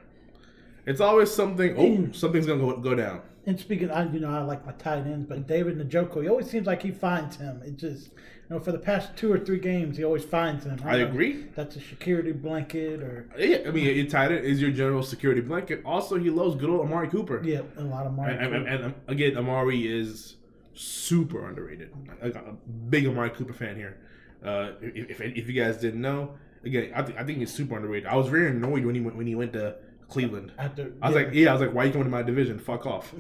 [0.86, 1.76] It's always something.
[1.78, 2.16] Oh, Mm.
[2.16, 3.22] something's gonna go, go down.
[3.48, 6.50] And speaking, I you know I like my tight ends, but David Njoku, he always
[6.50, 7.62] seems like he finds him.
[7.66, 10.80] It just you know for the past two or three games, he always finds him.
[10.86, 11.46] I know agree.
[11.56, 15.42] That's a security blanket or Yeah, I mean, your tight end is your general security
[15.42, 15.82] blanket.
[15.86, 17.42] Also, he loves good old Amari Cooper.
[17.44, 18.34] yeah, a lot of money.
[18.34, 20.38] And, and, and, again, Amari is
[20.74, 21.92] super underrated.
[22.24, 22.54] I got a
[22.90, 23.98] big Amari Cooper fan here.
[24.44, 27.76] Uh, if, if, if you guys didn't know, again, I, th- I think he's super
[27.76, 28.08] underrated.
[28.08, 29.76] I was very annoyed when he went when he went to
[30.10, 30.52] Cleveland.
[30.58, 31.24] After, I was yeah.
[31.24, 32.60] like, yeah, I was like, why are you going to my division?
[32.60, 33.14] Fuck off.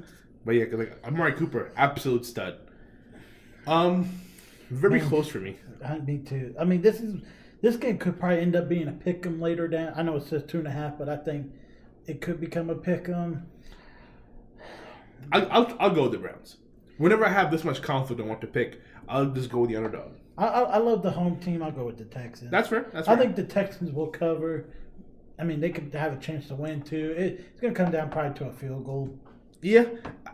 [0.45, 2.59] But yeah, 'cause, like Amari Cooper, absolute stud.
[3.65, 4.09] Um,
[4.69, 5.57] very close for me.
[5.83, 6.55] I me too.
[6.59, 7.21] I mean, this is
[7.61, 9.93] this game could probably end up being a pick 'em later down.
[9.95, 11.51] I know it says two and a half, but I think
[12.05, 13.47] it could become a pick 'em.
[15.31, 16.57] I, I'll I'll go with the Browns.
[16.97, 19.75] Whenever I have this much confidence on what to pick, I'll just go with the
[19.77, 20.11] underdog.
[20.37, 21.63] I, I I love the home team.
[21.63, 22.51] I'll go with the Texans.
[22.51, 22.87] That's fair.
[22.91, 23.15] That's fair.
[23.15, 24.65] I think the Texans will cover.
[25.37, 27.13] I mean, they could have a chance to win too.
[27.17, 29.17] It, it's going to come down probably to a field goal.
[29.61, 29.85] Yeah,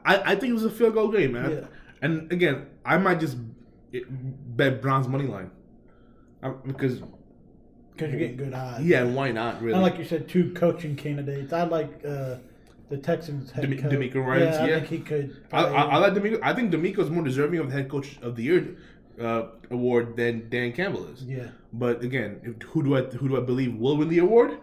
[0.06, 1.52] I, I think it was a field goal game, man.
[1.52, 1.68] Yeah.
[2.02, 3.38] And again, I might just
[3.92, 5.52] bet Browns money line
[6.42, 7.02] I, because
[7.92, 8.84] because you're getting good odds.
[8.84, 9.74] yeah, why not really?
[9.74, 11.54] And like you said, two coaching candidates.
[11.54, 12.38] I like uh,
[12.92, 13.92] the Texans head Demi- coach.
[13.92, 14.76] DeMeco Ryans, Yeah, I yeah.
[14.80, 15.36] think he could.
[15.52, 15.64] I.
[15.64, 16.40] I, I like DeMeco.
[16.44, 18.76] I think DeMeco's more deserving of the head coach of the year
[19.20, 21.24] uh, award than Dan Campbell is.
[21.24, 24.58] yeah, But again, who do I who do I believe will win the award?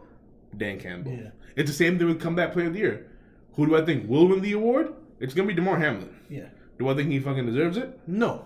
[0.57, 1.13] Dan Campbell.
[1.13, 1.31] Yeah.
[1.57, 3.11] It's the same thing with comeback player of the year.
[3.55, 4.95] Who do I think will win the award?
[5.21, 6.15] It's gonna be Damar Hamlin.
[6.31, 6.47] yeah,
[6.79, 7.99] Do I think he fucking deserves it?
[8.07, 8.45] No,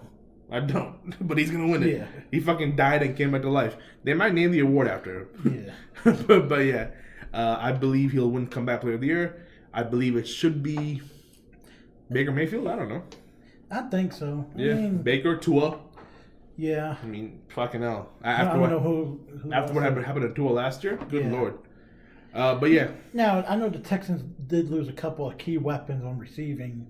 [0.50, 0.96] I don't.
[1.28, 1.96] But he's gonna win it.
[1.98, 2.06] Yeah.
[2.30, 3.76] He fucking died and came back to life.
[4.04, 5.12] They might name the award after
[5.44, 5.66] him.
[6.04, 6.12] yeah.
[6.26, 6.88] but, but yeah,
[7.34, 9.46] uh, I believe he'll win comeback player of the year.
[9.74, 11.00] I believe it should be
[12.10, 12.66] Baker Mayfield.
[12.68, 13.02] I don't know.
[13.70, 14.44] I think so.
[14.54, 15.78] Yeah, I mean, Baker, Tua.
[16.56, 16.96] yeah.
[17.02, 18.10] I mean, fucking hell.
[18.22, 19.20] I After don't what know who.
[19.42, 21.32] who after what happened, happened to Tua last year, good Yeah.
[21.32, 21.58] lord.
[22.34, 26.02] Uh, but yeah, Now I know the Texans did lose a couple of key weapons
[26.04, 26.86] on receiving.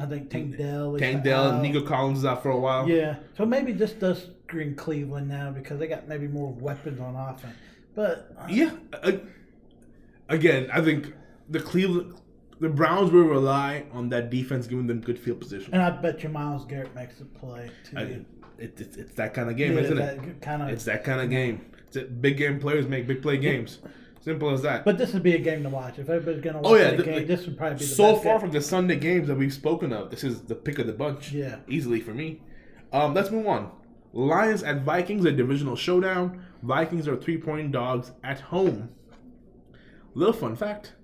[0.00, 0.94] I think Tank Dell.
[0.96, 1.60] is Tank Dell.
[1.60, 2.88] Nico Collins is out for a while.
[2.88, 7.14] Yeah, so maybe this does green Cleveland now because they got maybe more weapons on
[7.14, 7.54] offense.
[7.94, 8.70] But uh, Yeah.
[9.02, 9.12] uh,
[10.30, 11.12] again, I think
[11.50, 12.14] the Cleveland,
[12.60, 15.72] the Browns will rely on that defense giving them good field position.
[15.74, 17.96] and I bet you Myles Garrett makes a play too.
[17.98, 18.26] I, it,
[18.80, 20.40] it's it's that kind of game, Yeah, isn't that it?
[20.40, 20.68] Kind of.
[20.70, 21.66] It's that kind of game.
[21.88, 23.78] It's a, big game players make big play games.
[24.20, 24.84] Simple as that.
[24.84, 25.98] But this would be a game to watch.
[26.00, 27.90] If everybody's going to watch Oh, yeah, the- game, like, this would probably be the
[27.94, 28.40] so far game.
[28.40, 31.30] from the Sunday games that we've spoken of, this is the pick of the bunch.
[31.30, 31.56] Yeah.
[31.68, 32.40] Easily for me.
[32.92, 33.70] Um, let's move on.
[34.12, 36.42] Lions at Vikings, a divisional showdown.
[36.62, 38.88] Vikings are three point dogs at home.
[40.14, 40.94] Little fun fact.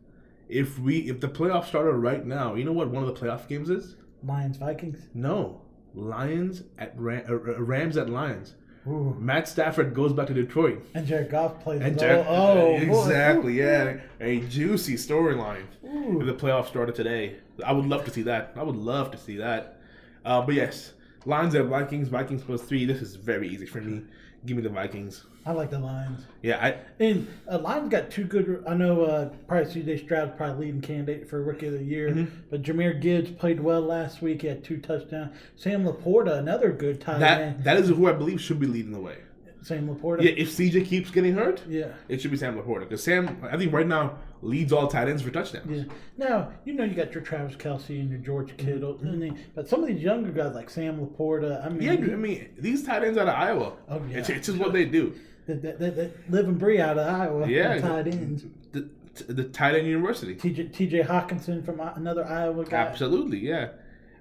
[0.52, 3.48] If we if the playoffs started right now, you know what one of the playoff
[3.48, 3.96] games is?
[4.22, 5.08] Lions Vikings.
[5.14, 5.62] No.
[5.94, 8.54] Lions at Ram, uh, uh, Rams at Lions.
[8.86, 9.16] Ooh.
[9.18, 10.84] Matt Stafford goes back to Detroit.
[10.94, 11.80] And Jared Goff plays.
[11.80, 13.00] And Jared- oh, boy.
[13.00, 15.66] exactly, yeah, a juicy storyline.
[15.84, 18.52] If the playoffs started today, I would love to see that.
[18.56, 19.78] I would love to see that.
[20.24, 20.94] Uh, but yes,
[21.26, 22.08] Lions at Vikings.
[22.08, 22.84] Vikings plus three.
[22.84, 24.02] This is very easy for me.
[24.44, 25.24] Give me the Vikings.
[25.46, 26.24] I like the Lions.
[26.42, 28.64] Yeah, I And uh, Lions got two good.
[28.66, 32.34] I know uh, probably CJ Stroud's probably leading candidate for rookie of the year, Mm-hmm.
[32.50, 34.42] but Jahmyr Gibbs played well last week.
[34.42, 35.34] He had two touchdowns.
[35.56, 37.64] Sam LaPorta, another good tight that end.
[37.64, 39.18] that is who I believe should be leading the way.
[39.62, 40.22] Sam LaPorta.
[40.22, 41.88] Yeah, if CJ keeps getting hurt, Yeah.
[42.08, 45.22] it should be Sam LaPorta because Sam, I think right now leads all tight ends
[45.22, 45.70] for touchdowns.
[45.70, 45.84] Yeah.
[46.18, 49.68] Now you know you got your Travis Kelce and your George Kittle, and then, but
[49.68, 51.64] some of these younger guys like Sam LaPorta.
[51.64, 52.06] I mean, Mm-hmm.
[52.08, 53.72] Yeah, I mean these tight ends out of Iowa.
[53.88, 54.18] Oh, yeah.
[54.18, 55.14] it's, it's just what they do.
[55.46, 57.46] that, that, that, that live and breathe out of Iowa.
[57.48, 58.44] Yeah, tight ends.
[58.72, 58.88] The,
[59.28, 60.34] the tight end university.
[60.34, 62.78] TJ TJ Hockenson from another Iowa guy.
[62.78, 63.68] Absolutely, yeah.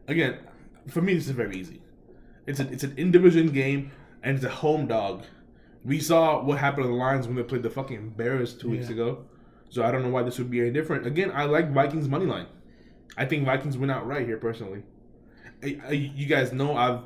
[0.07, 0.37] Again,
[0.87, 1.81] for me, this is very easy.
[2.45, 3.91] It's a, it's an in division game,
[4.23, 5.23] and it's a home dog.
[5.83, 8.87] We saw what happened to the Lions when they played the fucking Bears two weeks
[8.87, 8.93] Yeah.
[8.93, 9.25] ago.
[9.69, 11.07] So I don't know why this would be any different.
[11.07, 12.45] Again, I like Vikings money line.
[13.17, 14.83] I think Vikings went out right here personally.
[15.63, 16.99] I- I- You guys know I've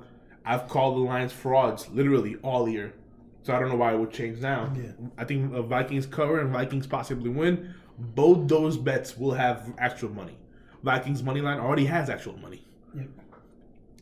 [0.48, 2.94] I've called the Lions frauds literally all year,
[3.42, 4.72] so I don't know why it would change now.
[4.78, 4.92] Yeah.
[5.18, 7.74] I think Vikings cover and Vikings possibly win.
[7.98, 10.38] Both those bets will have actual money.
[10.84, 12.64] Vikings money line already has actual money,
[12.96, 13.08] Yep.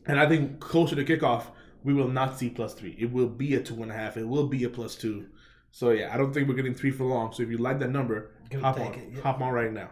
[0.07, 1.43] and I think closer to kickoff
[1.83, 2.95] we will not see plus three.
[2.99, 4.17] It will be a two and a half.
[4.17, 5.27] It will be a plus two.
[5.71, 7.33] So yeah, I don't think we're getting three for long.
[7.33, 9.21] So if you like that number, Go hop on, it, yeah.
[9.21, 9.89] hop on right now.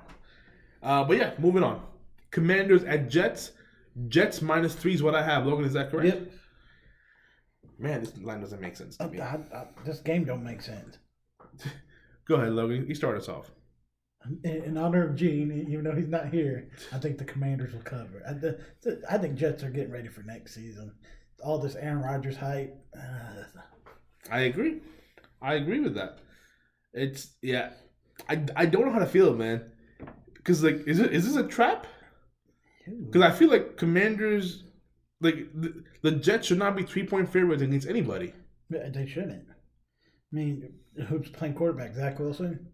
[0.83, 1.81] Uh, but yeah, moving on.
[2.31, 3.51] Commanders at Jets.
[4.07, 5.45] Jets minus three is what I have.
[5.45, 6.07] Logan, is that correct?
[6.07, 6.31] Yep.
[7.79, 9.19] Man, this line doesn't make sense to me.
[9.19, 10.97] I, I, this game don't make sense.
[12.27, 12.85] Go ahead, Logan.
[12.87, 13.51] You start us off.
[14.43, 17.81] In, in honor of Gene, even though he's not here, I think the Commanders will
[17.81, 18.21] cover.
[18.29, 20.93] I, the, the- I think Jets are getting ready for next season.
[21.43, 22.75] All this Aaron Rodgers hype.
[24.31, 24.81] I agree.
[25.41, 26.19] I agree with that.
[26.93, 27.71] It's yeah.
[28.29, 29.63] I, I don't know how to feel, man.
[30.33, 31.87] Because like, is it is this a trap?
[32.85, 34.63] Because I feel like Commanders,
[35.21, 38.33] like the, the Jets should not be three point favorites against anybody.
[38.69, 39.45] they shouldn't.
[39.49, 40.73] I mean,
[41.07, 41.93] who's playing quarterback?
[41.93, 42.67] Zach Wilson?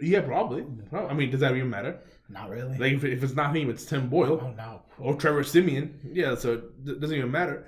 [0.00, 0.64] Yeah, probably.
[0.90, 2.00] Well, I mean, does that even matter?
[2.28, 2.76] Not really.
[2.78, 4.82] Like, if, if it's not him, it's Tim Boyle oh no.
[4.98, 6.00] or Trevor Siemian.
[6.12, 7.66] Yeah, so it doesn't even matter.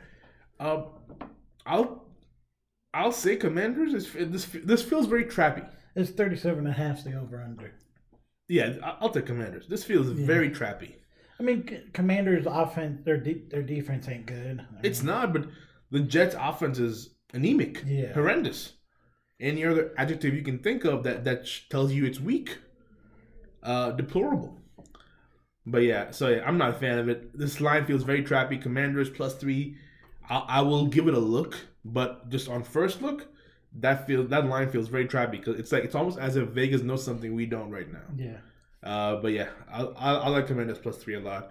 [0.61, 0.87] Um,
[1.67, 2.05] I'll
[2.93, 3.95] I'll say Commanders.
[3.95, 5.69] Is, this this feels very trappy.
[5.97, 7.73] It's 37 and a half the over under.
[8.49, 9.67] Yeah, I'll take Commanders.
[9.69, 10.97] This feels very trappy.
[11.41, 14.61] I mean, C- Commanders' offense, their de- their defense ain't good.
[14.61, 15.47] I It's not, but
[15.91, 18.13] the Jets' offense is anemic, Yeah.
[18.13, 18.75] horrendous.
[19.41, 22.59] Any other adjective you can think of that that sh- tells you it's weak,
[23.63, 24.61] uh, deplorable.
[25.67, 27.37] But yeah, so yeah, I'm not a fan of it.
[27.37, 28.61] This line feels very trappy.
[28.61, 29.77] Commanders plus three.
[30.29, 33.27] I, I will give it a look, but just on first look,
[33.81, 36.83] that feels that line feels very trappy because it's like it's almost as if Vegas
[36.83, 38.03] knows something we don't right now.
[38.17, 38.39] Yeah.
[38.83, 41.51] Uh, but yeah, I, I, I like Commanders plus three a lot.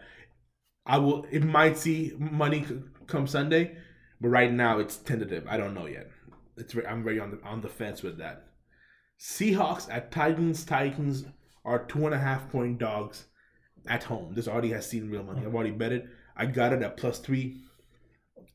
[0.86, 1.26] I will.
[1.32, 3.78] It might see money c- come Sunday,
[4.22, 5.46] but right now it's tentative.
[5.48, 6.10] I don't know yet.
[6.58, 8.46] It's I'm very on the on the fence with that.
[9.20, 10.66] Seahawks at Titans.
[10.66, 11.26] Titans
[11.66, 13.26] are two and a half point dogs
[13.88, 14.34] at home.
[14.34, 15.42] This already has seen real money.
[15.46, 16.06] I've already bet it.
[16.36, 17.62] I got it at plus three.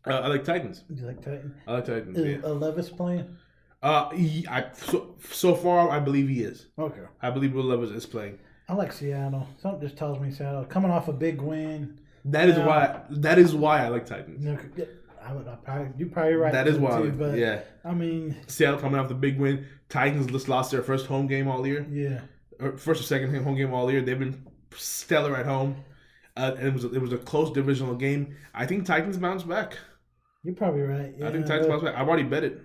[0.07, 0.85] Uh, I like Titans.
[0.89, 1.55] You like Titans?
[1.67, 2.19] I like Titans.
[2.19, 2.49] Is Yeah.
[2.49, 3.37] Levis playing?
[3.83, 6.67] Uh, he, I so, so far I believe he is.
[6.79, 7.03] Okay.
[7.23, 8.39] I believe Will Levis is playing.
[8.69, 9.47] I like Seattle.
[9.61, 11.99] Something just tells me Seattle coming off a big win.
[12.25, 13.01] That is why.
[13.11, 14.45] That is why I like Titans.
[14.45, 14.59] Know,
[15.25, 16.53] I would I probably you probably right.
[16.53, 17.01] That is why.
[17.01, 19.67] too, but yeah, I mean, Seattle coming off the big win.
[19.89, 22.21] Titans just lost their first home game all year, yeah,
[22.61, 24.03] or first or second home game all year.
[24.03, 25.85] They've been stellar at home.
[26.39, 28.37] Uh, and it was it was a close divisional game.
[28.55, 29.77] I think Titans bounce back.
[30.45, 31.13] you're probably right.
[31.23, 31.95] I think Titans bounce back.
[31.97, 32.63] I've already bet it.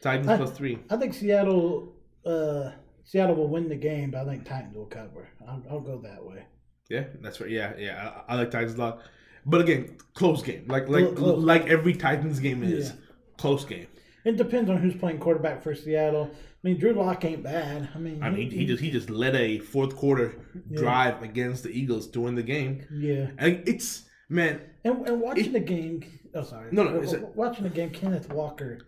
[0.00, 0.78] Titans I- plus three.
[0.90, 1.94] I think Seattle.
[2.24, 2.70] Uh,
[3.04, 5.28] Seattle will win the game, but I think Titans will cover.
[5.48, 6.44] I'll, I'll go that way.
[6.88, 7.50] Yeah, that's right.
[7.50, 8.12] Yeah, yeah.
[8.28, 9.00] I, I like Titans a lot.
[9.44, 10.66] But again, close game.
[10.68, 11.42] Like like Close.
[11.42, 12.94] like every Titans game is Yeah.
[13.38, 13.88] close game.
[14.24, 16.30] It depends on who's playing quarterback for Seattle.
[16.32, 16.36] I
[16.68, 17.88] mean, Drew Lock ain't bad.
[17.94, 20.34] I mean, I mean, he just he just led a fourth quarter
[20.70, 20.78] Yeah.
[20.78, 22.86] drive against the Eagles to win the game.
[22.92, 23.30] yeah.
[23.38, 26.02] And it's man, And, and watching the game,
[26.34, 28.78] oh sorry, No, no, W- it's a- w- watching the game, Kenneth Walker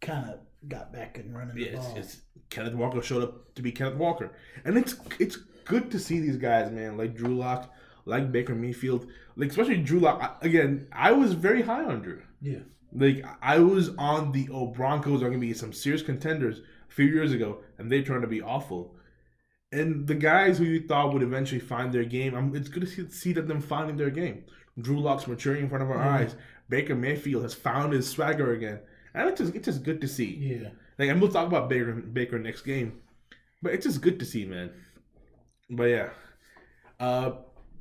[0.00, 3.72] kind of got back and running yeah, it's, it's Kenneth Walker showed up to be
[3.72, 4.30] Kenneth Walker,
[4.64, 7.72] and it's it's good to see these guys, man, like Drew Lock,
[8.04, 10.44] like Baker Mayfield, like especially Drew Lock.
[10.44, 12.20] Again, I was very high on Drew.
[12.42, 12.58] yeah,
[12.94, 17.06] Like I was on the oh Broncos are gonna be some serious contenders a few
[17.06, 18.94] years ago, and they turned to be awful.
[19.72, 22.86] And the guys who you thought would eventually find their game, I'm, it's good to
[22.86, 24.44] see, see that them finding their game.
[24.78, 26.14] Drew Lock's maturing in front of our Yeah.
[26.14, 26.36] eyes.
[26.68, 28.80] Baker Mayfield has found his swagger again,
[29.14, 30.36] and it's just it's just good to see.
[30.36, 30.68] yeah.
[30.98, 33.00] Like, and we'll talk about Baker Baker next game,
[33.62, 34.70] but it's just good to see, man.
[35.70, 36.10] But yeah,
[37.00, 37.32] uh,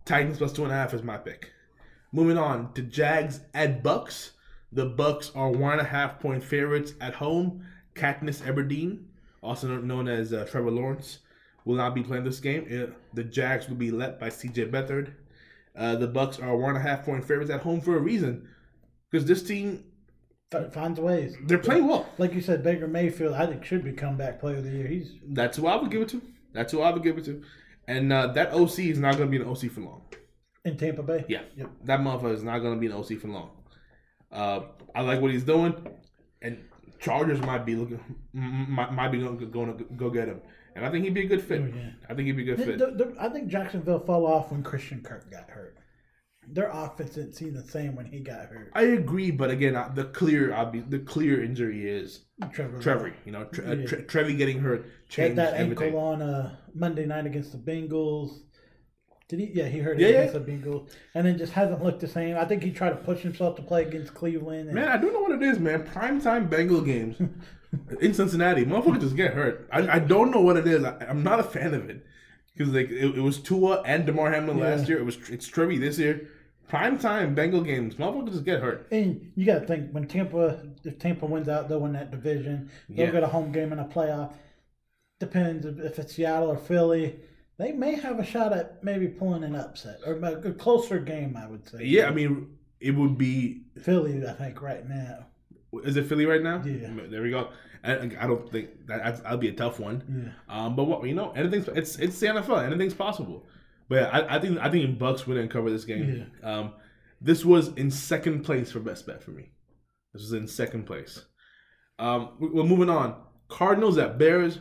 [0.06, 1.52] Titans plus two and a half is my pick.
[2.14, 4.32] Moving on to Jags at Bucks.
[4.72, 7.66] The Bucks are one and a half point favorites at home.
[7.96, 9.04] Katniss Everdeen,
[9.42, 11.20] also known as uh, Trevor Lawrence,
[11.66, 12.94] will not be playing this game.
[13.14, 14.68] The Jags will be led by C.J.
[14.68, 15.14] Beathard.
[15.76, 18.48] Uh, the Bucks are one and a half point favorites at home for a reason,
[19.10, 19.84] because this team
[20.54, 21.36] F- finds ways.
[21.46, 22.08] they're playing well.
[22.18, 24.88] Like you said, Baker Mayfield, I think should be comeback player of the year.
[24.88, 26.22] He's That's who I would give it to.
[26.54, 27.42] That's who I would give it to.
[27.88, 30.02] And uh, that OC is not going to be an OC for long.
[30.66, 31.26] in Tampa Bay.
[31.30, 31.70] Yeah, Yep.
[31.86, 33.52] that motherfucker is not going to be an OC for long.
[34.32, 34.62] Uh,
[34.96, 35.74] I like what he's doing,
[36.42, 36.58] and
[37.00, 38.00] Chargers might be looking,
[38.34, 39.38] might, might be going
[39.78, 40.42] to go get him,
[40.76, 41.62] and I think he'd be a good fit.
[41.62, 41.90] Oh, yeah.
[42.10, 42.78] I think he'd be a good The- fit.
[42.80, 45.78] the- the- I think Jacksonville fell off when Christian Kirk got hurt.
[46.48, 48.72] Their offense didn't seem the same when he got hurt.
[48.74, 52.80] I agree, but again, the clear, be the clear injury is Trevor.
[52.80, 53.14] Trevor.
[53.26, 53.86] You know, tre- uh, Yeah.
[53.86, 55.88] tre- Trevi getting hurt Had changed that everything.
[55.90, 58.40] ankle on uh, Monday night against the Bengals.
[59.32, 59.46] Did he?
[59.54, 60.20] Yeah, he hurt Yeah, it yeah.
[60.24, 62.36] against the Bengals, and then just hasn't looked the same.
[62.36, 64.66] I think he tried to push himself to play against Cleveland.
[64.68, 65.88] And, Man, I don't know what it is, man.
[65.88, 67.16] Primetime Bengal games
[68.02, 69.70] in Cincinnati, motherfuckers just get hurt.
[69.72, 70.84] I, I don't know what it is.
[70.84, 72.06] I, I'm not a fan of it
[72.54, 74.66] because like it, it was Tua and Damar Hamlin Yeah.
[74.76, 75.00] last year.
[75.00, 76.28] It was it's Trevi this year.
[76.70, 78.88] Primetime Bengal games, motherfuckers just get hurt.
[78.92, 82.70] And you got to think when Tampa, if Tampa wins out, they'll win that division.
[82.90, 83.12] They'll Yeah.
[83.12, 84.34] get a home game in a playoff.
[85.20, 87.16] Depends if it's Seattle or Philly.
[87.62, 91.38] They may have a shot at maybe pulling an upset or a closer game.
[91.38, 91.84] I would say.
[91.84, 93.66] Yeah, I mean it would be.
[93.84, 94.26] Philly.
[94.28, 95.28] I think right now.
[95.84, 96.64] Is it Philly right now?
[96.66, 96.90] Yeah.
[97.08, 97.50] There we go.
[97.84, 100.34] I, I don't think that that'll be a tough one.
[100.50, 100.66] Yeah.
[100.66, 102.66] Um, but what you know, anything's it's it's the NFL.
[102.66, 103.46] Anything's possible.
[103.88, 106.32] But yeah, I, I think I think Bucks win and cover this game.
[106.42, 106.52] Yeah.
[106.52, 106.74] Um,
[107.22, 109.52] this was in second place for best bet for me.
[110.14, 111.26] This was in second place.
[112.00, 113.22] Um, we're moving on.
[113.50, 114.58] Cardinals at Bears.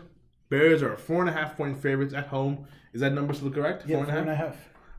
[0.50, 2.66] Bears are four and a half point favorites at home.
[2.92, 3.84] Is that number still correct?
[3.86, 4.22] Yeah, four and a half.
[4.24, 4.56] four and a half.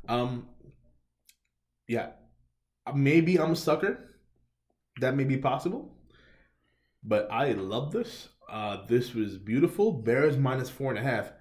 [0.10, 0.48] Um,
[1.88, 2.10] yeah,
[2.88, 4.08] Uh, maybe I'm a sucker.
[5.00, 5.94] That may be possible,
[7.04, 8.30] but I love this.
[8.50, 9.92] Uh, this was beautiful.
[9.94, 11.32] Bears minus four and a half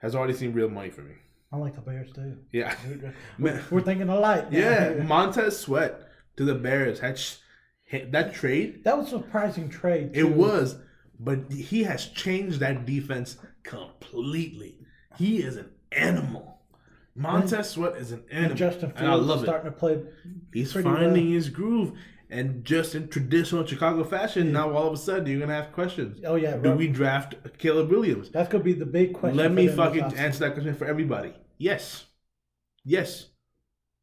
[0.00, 1.14] has already seen real money for me.
[1.52, 2.36] I like the Bears too.
[2.52, 3.14] Yeah, We're,
[3.52, 3.64] Man.
[3.70, 4.50] we're thinking alike.
[4.52, 4.58] now.
[4.58, 5.02] yeah.
[5.02, 6.00] Montez Sweat
[6.36, 7.36] to the Bears had sh-
[8.10, 8.84] that trade.
[8.84, 10.10] That was a surprising trade.
[10.14, 10.76] It was,
[11.18, 14.78] but he has changed that defense completely.
[15.16, 16.60] He is an animal.
[17.14, 19.46] Montez Sweat is an animal, And Justin and I Fields love is it.
[19.46, 20.02] starting to play.
[20.52, 21.14] He's finding well.
[21.14, 21.92] his groove.
[22.28, 26.20] And just in traditional Chicago fashion, now all of a sudden you're gonna have questions.
[26.26, 28.30] Oh yeah, Do Rob- we draft Caleb Williams?
[28.30, 29.36] that's gonna be the big question.
[29.36, 31.32] Let me fucking answer that question for everybody.
[31.56, 32.04] Yes.
[32.84, 33.26] Yes.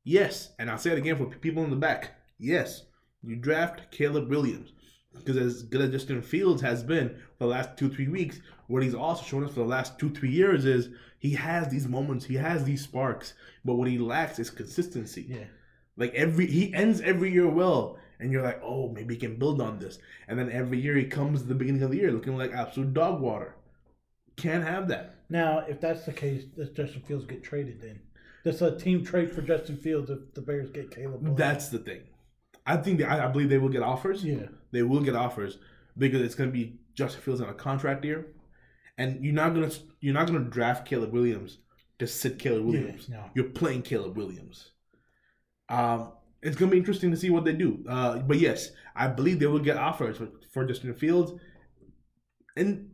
[0.05, 0.53] Yes.
[0.57, 2.11] And I'll say it again for people in the back.
[2.39, 2.83] Yes.
[3.21, 4.72] You draft Caleb Williams.
[5.15, 8.83] Because as good as Justin Fields has been for the last two, three weeks, what
[8.83, 12.25] he's also shown us for the last two, three years is he has these moments,
[12.25, 15.25] he has these sparks, but what he lacks is consistency.
[15.29, 15.45] Yeah.
[15.95, 19.61] Like every he ends every year well, and you're like, oh, maybe he can build
[19.61, 19.99] on this.
[20.27, 23.21] And then every year he comes the beginning of the year looking like absolute dog
[23.21, 23.55] water.
[24.35, 25.15] Can't have that.
[25.29, 27.99] Now, if that's the case, does Justin Fields get traded then?
[28.43, 31.37] Does a team trade for Justin Fields if the Bears get Caleb?
[31.37, 32.01] That's the thing.
[32.65, 34.23] I think they, I, I believe they will get offers.
[34.23, 34.47] yeah.
[34.71, 35.59] They will get offers
[35.97, 38.27] because it's going to be Justin Fields on a contract year,
[38.97, 41.59] and you're not gonna you're not gonna draft Caleb Williams
[41.99, 43.09] to sit Caleb Williams.
[43.09, 43.25] no.
[43.35, 44.71] You're playing Caleb Williams.
[45.69, 47.83] Um, it's gonna be interesting to see what they do.
[47.87, 51.33] Uh, but yes, I believe they will get offers for, for Justin Fields,
[52.55, 52.89] and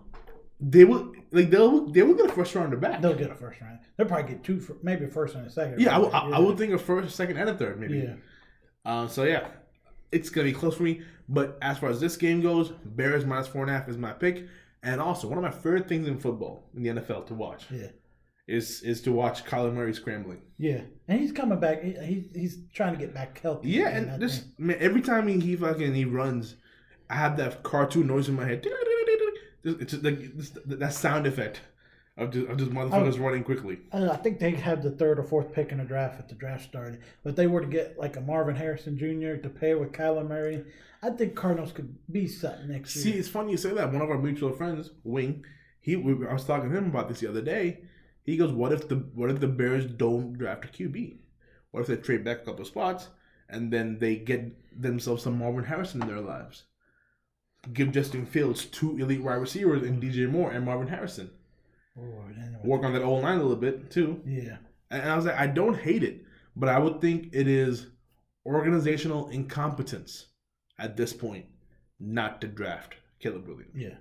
[0.60, 3.02] they will like they'll they will get a first round rounder back.
[3.02, 3.80] They'll get a first round.
[3.98, 5.80] They'll probably get two, for, maybe a first and a second.
[5.82, 6.04] Yeah, I, round.
[6.04, 8.00] will- I, I would think a first, second, and a third maybe.
[8.00, 8.14] Yeah.
[8.86, 9.48] Uh, so yeah,
[10.12, 11.02] it's gonna be close for me.
[11.28, 14.12] But as far as this game goes, Bears minus four and a half is my
[14.14, 14.48] pick.
[14.82, 17.88] And also, one of my favorite things in football in the NFL to watch Yeah.
[18.48, 20.42] is is to watch Kyler Murray scrambling.
[20.58, 20.82] Yeah.
[21.08, 21.84] And he's coming back.
[21.84, 23.70] He, he, he's trying to get back healthy.
[23.70, 24.60] Yeah, and this think.
[24.60, 26.56] man, every time he, he fucking he runs,
[27.10, 28.66] I have that cartoon noise in my head.
[29.62, 30.20] It's just like
[30.66, 31.60] that sound effect
[32.20, 33.80] of just, of just motherfuckers running quickly.
[33.94, 36.64] I think they had the third or fourth pick in the draft at the draft
[36.66, 37.02] started.
[37.24, 39.42] But they were to get like a Marvin Harrison Jr.
[39.42, 40.66] to pair with Kyler Murray.
[41.02, 43.14] I think Cardinals could be something next See, year.
[43.14, 43.92] See, it's funny you say that.
[43.92, 45.46] One of our mutual friends, Wing,
[45.80, 47.80] he we, I was talking to him about this the other day.
[48.24, 51.18] He goes, "What if the what if the Bears don't draft a QB?
[51.72, 53.08] What if they trade back a couple spots
[53.48, 56.64] and then they get themselves some Marvin Harrison in their lives?
[57.74, 61.32] Give Justin Fields two elite wide receivers and DJ Moore and Marvin Harrison.
[62.64, 64.58] Work on that old line a little bit too." Yeah.
[64.92, 66.24] And I was like, I don't hate it,
[66.56, 67.88] but I would think it is
[68.46, 70.28] organizational incompetence
[70.80, 71.46] at this point
[72.00, 73.76] not to draft Caleb Williams.
[73.76, 73.96] Yeah.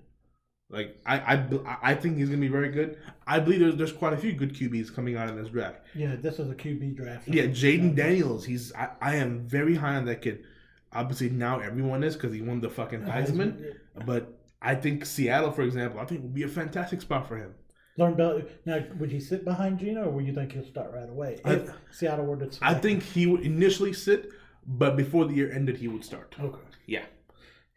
[0.70, 2.98] Like I, I, I think he's gonna be very good.
[3.26, 5.80] I believe there's there's quite a few good QBs coming out in this draft.
[5.94, 6.16] Yeah.
[6.16, 7.26] This is a QB draft.
[7.26, 8.44] Yeah, Jayden Daniels.
[8.44, 10.44] He's I, I am very high on that kid.
[10.92, 13.76] Obviously now everyone is because he won the fucking Heisman.
[14.04, 17.54] But I think Seattle, for example, I think would be a fantastic spot for him.
[17.98, 18.82] Learn about now.
[18.98, 21.40] Would he sit behind Geno, or would you think he'll start right away?
[21.44, 24.30] I- If Seattle were to, I think he would initially sit,
[24.66, 26.34] but before the year ended, he would start.
[26.40, 26.58] okay.
[26.87, 27.04] Yeah.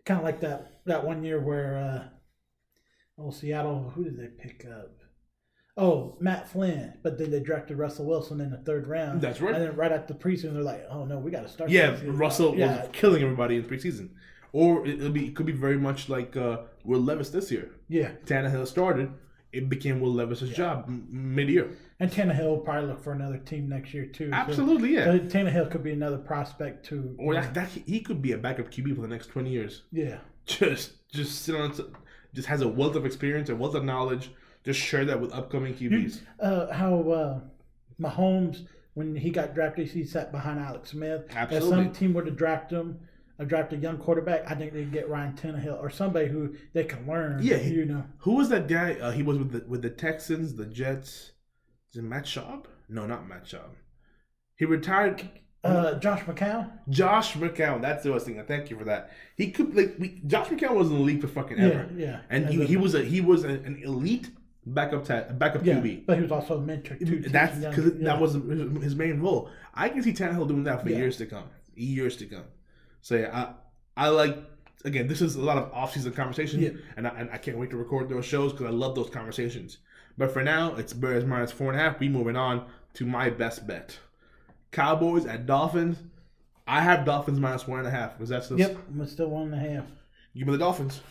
[0.05, 2.03] Kind of like that that one year where, uh,
[3.21, 4.91] oh Seattle, who did they pick up?
[5.77, 9.21] Oh, Matt Flynn, but then they drafted Russell Wilson in the third round.
[9.21, 9.55] That's right.
[9.55, 11.97] And then right after the preseason, they're like, "Oh no, we got to start." Yeah.
[12.05, 14.09] Russell Yeah, was killing everybody in preseason.
[14.53, 17.71] Or it, it'll be it could be very much like uh, Will Levis this year.
[17.87, 18.11] yeah.
[18.25, 19.11] Tannehill started,
[19.53, 21.69] it became Will Levis's job m- mid-year.
[21.99, 24.29] And Tannehill will probably look for another team next year too.
[24.29, 25.05] so- Absolutely, yeah.
[25.05, 27.15] So Tannehill could be another prospect too.
[27.19, 29.83] Or that, that he could be a backup QB for the next twenty years.
[29.91, 30.17] Yeah.
[30.45, 31.71] Just just sit on,
[32.33, 34.31] just has a wealth of experience, a wealth of knowledge.
[34.63, 36.21] Just share that with upcoming QBs.
[36.39, 37.39] uh, how uh,
[37.99, 41.25] Mahomes, when he got drafted, he sat behind Alex Smith.
[41.29, 41.69] If Absolutely.
[41.85, 42.99] some team were to draft him,
[43.41, 46.83] or draft a young quarterback, I think they'd get Ryan Tannehill or somebody who they
[46.83, 47.39] can learn.
[47.41, 48.03] Yeah, you know.
[48.19, 48.93] Who was that guy?
[48.93, 51.31] Uh, he was with the with the Texans, the Jets.
[51.91, 52.65] Is it Matt Schaub?
[52.87, 53.75] No, not Matt Schaub.
[54.55, 55.27] He retired.
[55.63, 56.71] Uh, Josh McCown.
[56.89, 57.81] Josh McCown.
[57.81, 58.43] That's the I was thinking.
[58.45, 59.11] Thank you for that.
[59.37, 62.19] He could like we, Josh McCown was in the league for fucking ever, Yeah, yeah.
[62.31, 64.29] and he, he was a he was an, an elite
[64.65, 66.05] backup ta- backup yeah, QB.
[66.05, 67.19] but he was also a mentor too.
[67.27, 68.05] That's because yeah.
[68.05, 69.49] that was his, his main role.
[69.73, 71.45] I can see Tannehill doing that for years to come.
[71.75, 72.45] Years to come.
[73.01, 73.53] So yeah,
[73.97, 74.37] I I like
[74.85, 75.07] again.
[75.07, 76.69] This is a lot of off season conversation, Yeah.
[76.97, 79.77] and, I, and I can't wait to record those shows because I love those conversations.
[80.17, 81.99] But for now, it's Bears minus four and a half.
[81.99, 83.97] We moving on to my best bet:
[84.71, 85.97] Cowboys at Dolphins.
[86.67, 88.19] I have Dolphins minus one and a half.
[88.19, 88.59] Was that still?
[88.59, 89.85] Yep, I'm still one and a half.
[90.35, 91.01] Give me the Dolphins.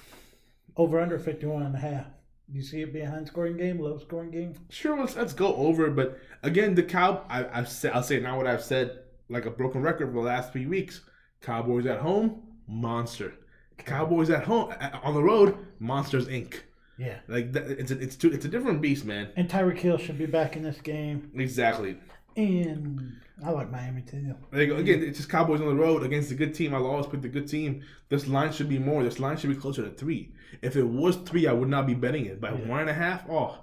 [0.76, 2.06] Over under 51 and a half.
[2.50, 4.54] Do you see it being a high scoring game, low scoring game?
[4.70, 5.86] Sure, let's let's go over.
[5.86, 7.24] it, But again, the cow.
[7.28, 7.92] I, I've said.
[7.92, 11.00] I'll say now what I've said like a broken record for the last three weeks.
[11.40, 13.34] Cowboys at home, monster.
[13.78, 14.72] Cowboys at home
[15.02, 16.54] on the road, Monsters Inc.
[16.98, 17.16] Yeah.
[17.28, 19.30] Like that, it's a, it's Tua, it's a different beast, man.
[19.36, 21.30] And Tyreek Hill should be back in this game.
[21.34, 21.96] Exactly.
[22.36, 24.34] And I like Miami too.
[24.52, 26.74] Like again, it's just Cowboys on the road against a good team.
[26.74, 27.82] I'll always pick the good team.
[28.10, 29.02] This line should be more.
[29.02, 30.34] This line should be closer to three.
[30.60, 32.38] If it was three, I would not be betting it.
[32.40, 32.68] By Yeah.
[32.68, 33.58] one and a half, oh,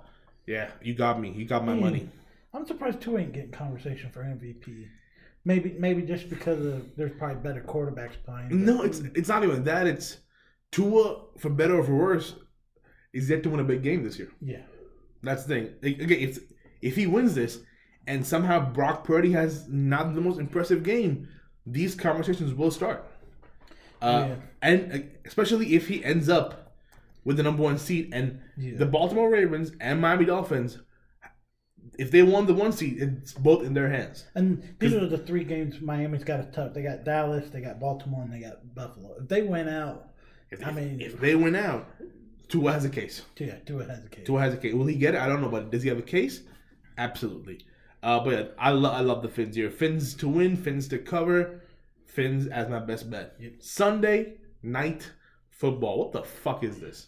[0.48, 1.30] yeah, you got me.
[1.32, 2.10] You got my money.
[2.54, 4.88] I'm surprised two ain't getting conversation for MVP.
[5.48, 8.50] Maybe maybe just because of, there's probably better quarterbacks playing.
[8.70, 9.88] No, it's it's not even that.
[9.88, 10.18] It's
[10.74, 11.06] Tua,
[11.42, 12.36] for better or for worse,
[13.14, 14.32] is yet to win a big game this year.
[14.42, 14.64] yeah.
[15.24, 15.66] That's the thing.
[16.04, 16.40] Again, if
[16.82, 17.60] if he wins this,
[18.06, 21.28] and somehow Brock Purdy has not the most impressive game,
[21.66, 23.00] these conversations will start.
[24.02, 24.36] Uh, Yeah.
[24.62, 26.76] And especially if he ends up
[27.26, 28.28] with the number one seat, and
[28.58, 28.78] Yeah.
[28.78, 30.80] the Baltimore Ravens and Miami Dolphins,
[31.98, 34.26] if they won the one seed, it's both in their hands.
[34.36, 36.74] And these are the three games Miami's got to tough.
[36.74, 39.16] They got Dallas, they got Baltimore, and they got Buffalo.
[39.20, 40.10] If they win out,
[40.52, 41.88] If, I mean- if they win out,
[42.50, 43.24] Tua has a case.
[43.38, 44.26] yeah, Tua has a case.
[44.26, 44.74] Tua has a case.
[44.74, 45.20] Will he get it?
[45.22, 46.42] I don't know, but does he have a case?
[46.98, 47.60] Absolutely.
[48.04, 49.70] Uh, but yeah, I love I love the Fins here.
[49.70, 51.62] Fins to win, Fins to cover,
[52.06, 53.36] Fins as my best bet.
[53.40, 53.54] Yep.
[53.60, 55.12] Sunday night
[55.50, 56.00] football.
[56.00, 57.08] What the fuck is this?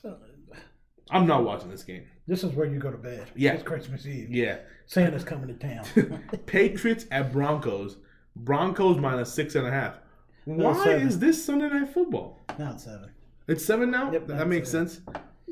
[1.12, 2.06] I'm not watching this game.
[2.28, 3.28] This is where you go to bed.
[3.36, 3.54] Yeah.
[3.54, 4.30] It's Christmas Eve.
[4.30, 4.58] Yeah.
[4.90, 6.24] Santa's coming to town.
[6.48, 7.98] Patriots at Broncos.
[8.36, 10.00] Broncos minus six and a half.
[10.46, 11.08] Why seven.
[11.08, 12.40] is this Sunday night football?
[12.58, 13.12] Not seven.
[13.48, 14.12] It's seven now.
[14.12, 14.88] Yep, that makes seven.
[14.90, 15.02] sense.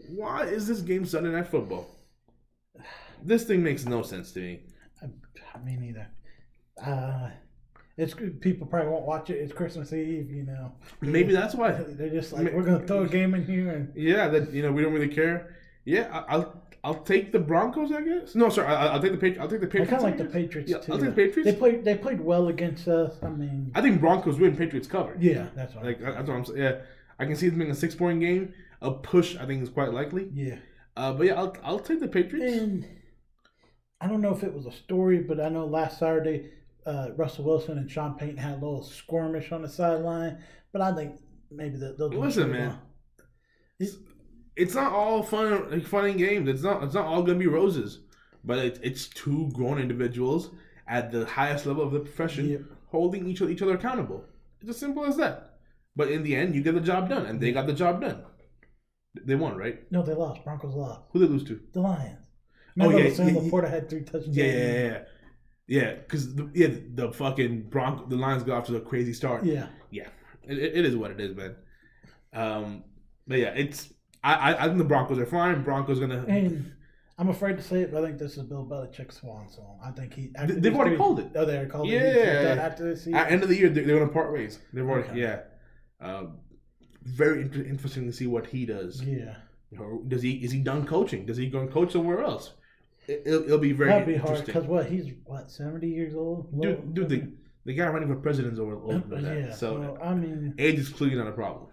[0.09, 1.87] Why is this game Sunday night football?
[3.23, 4.61] This thing makes no sense to me.
[5.03, 5.05] I,
[5.53, 6.07] I mean, either.
[6.83, 7.29] Uh,
[7.95, 8.15] it's.
[8.41, 9.35] People probably won't watch it.
[9.35, 10.71] It's Christmas Eve, you know.
[11.01, 11.71] Maybe that's why.
[11.73, 14.71] They're just like, we're gonna throw a game in here, and Yeah, that you know
[14.71, 15.55] we don't really care.
[15.85, 17.91] Yeah, I- I'll I'll take the Broncos.
[17.91, 18.35] I guess.
[18.35, 19.39] No, sorry, I- I'll take the Patriots.
[19.41, 19.89] I'll take the I Patriots.
[19.91, 20.25] kind of like the.
[20.25, 20.91] Patriots Yeah, too.
[20.93, 21.51] I'll take the Patriots.
[21.51, 21.85] They played.
[21.85, 23.15] They played well against us.
[23.23, 24.55] I mean, I think Broncos win.
[24.55, 25.15] Patriots cover.
[25.19, 25.85] yeah, that's what.
[25.85, 26.59] Like that's what I'm saying.
[26.59, 26.75] Yeah,
[27.19, 28.53] I can see them being a six point game.
[28.81, 30.29] A push, I think, is quite likely.
[30.33, 30.57] yeah,
[30.95, 32.57] Uh, but yeah, I'll I'll take the Patriots.
[32.61, 32.85] and
[33.99, 36.51] I don't know if it was a story, but I know last Saturday,
[36.85, 40.37] uh, Russell Wilson and Sean Payton had a little skirmish on the sideline.
[40.71, 41.19] But I think
[41.49, 42.13] maybe that those.
[42.13, 42.77] Listen, man.
[44.57, 46.49] It's not all fun, fun and games.
[46.49, 46.83] It's not.
[46.83, 47.99] It's not all gonna be roses.
[48.43, 50.51] But it, it's two grown individuals
[50.87, 52.61] at the highest level of the profession Yep.
[52.87, 54.23] holding each other, each other accountable.
[54.61, 55.59] It's as simple as that.
[55.95, 58.23] But in the end, you get the job done, and they got the job done.
[59.25, 59.91] They won, right?
[59.91, 60.43] No, they lost.
[60.43, 61.01] Broncos lost.
[61.11, 61.59] Who they lose to?
[61.73, 62.19] The Lions.
[62.79, 63.39] Oh, yeah, Sam yeah, yeah.
[63.41, 64.37] LaPorta had three touchdowns.
[64.37, 64.99] Yeah, yeah, yeah, yeah.
[65.69, 69.43] Yeah, because the, yeah, the fucking Bronco, the Lions got off to a crazy start.
[69.43, 69.67] Yeah.
[69.91, 70.07] yeah,
[70.43, 71.55] it, it it is what it is, man.
[72.31, 72.83] Um,
[73.27, 73.91] but yeah, it's
[74.27, 75.63] I, I I think the Broncos are fine.
[75.63, 76.71] Broncos gonna And
[77.17, 79.79] I'm afraid to say it, but I think this is Bill Belichick's swan song.
[79.83, 80.31] I think he.
[80.35, 81.31] after they've already three- called it.
[81.35, 81.93] Oh, they already called it.
[81.93, 82.13] Yeah.
[82.43, 83.15] Said after this season.
[83.15, 84.59] at end of the year they're, they're gonna part ways.
[84.73, 85.19] They've already Okay.
[85.21, 85.39] yeah.
[85.99, 86.37] Um,
[87.03, 89.01] very inter- interesting to see what he does.
[89.01, 89.35] yeah,
[89.79, 91.25] Or does he is he done coaching?
[91.25, 92.53] Does he go and coach somewhere else?
[93.07, 96.61] It, will it'll be very that'd be hard because what he's what 70 years old.
[96.61, 97.31] Dude, dude, the,
[97.65, 99.37] the guy running for president's over older than that.
[99.39, 99.53] yeah.
[99.53, 101.67] So well, I mean, age is clearly not a problem.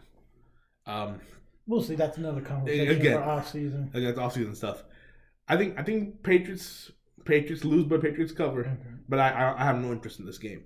[0.87, 1.21] Um,
[1.67, 1.95] we'll see.
[1.95, 3.19] That's another conversation Again.
[3.19, 3.91] for off season.
[3.95, 4.83] against offseason stuff.
[5.49, 6.91] I think I think Patriots
[7.25, 8.79] Patriots lose, but Patriots cover.
[9.09, 10.65] But I, I I have no interest in this game.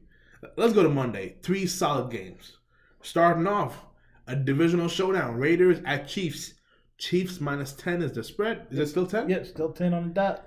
[0.57, 1.37] Let's go to Monday.
[1.43, 2.59] Three solid games.
[3.03, 3.85] Starting off,
[4.27, 5.37] a divisional showdown.
[5.37, 6.55] Raiders at Chiefs.
[6.99, 8.67] Chiefs minus ten is the spread.
[8.71, 9.29] Is it still ten?
[9.29, 10.45] Yep, still 10 on the dot.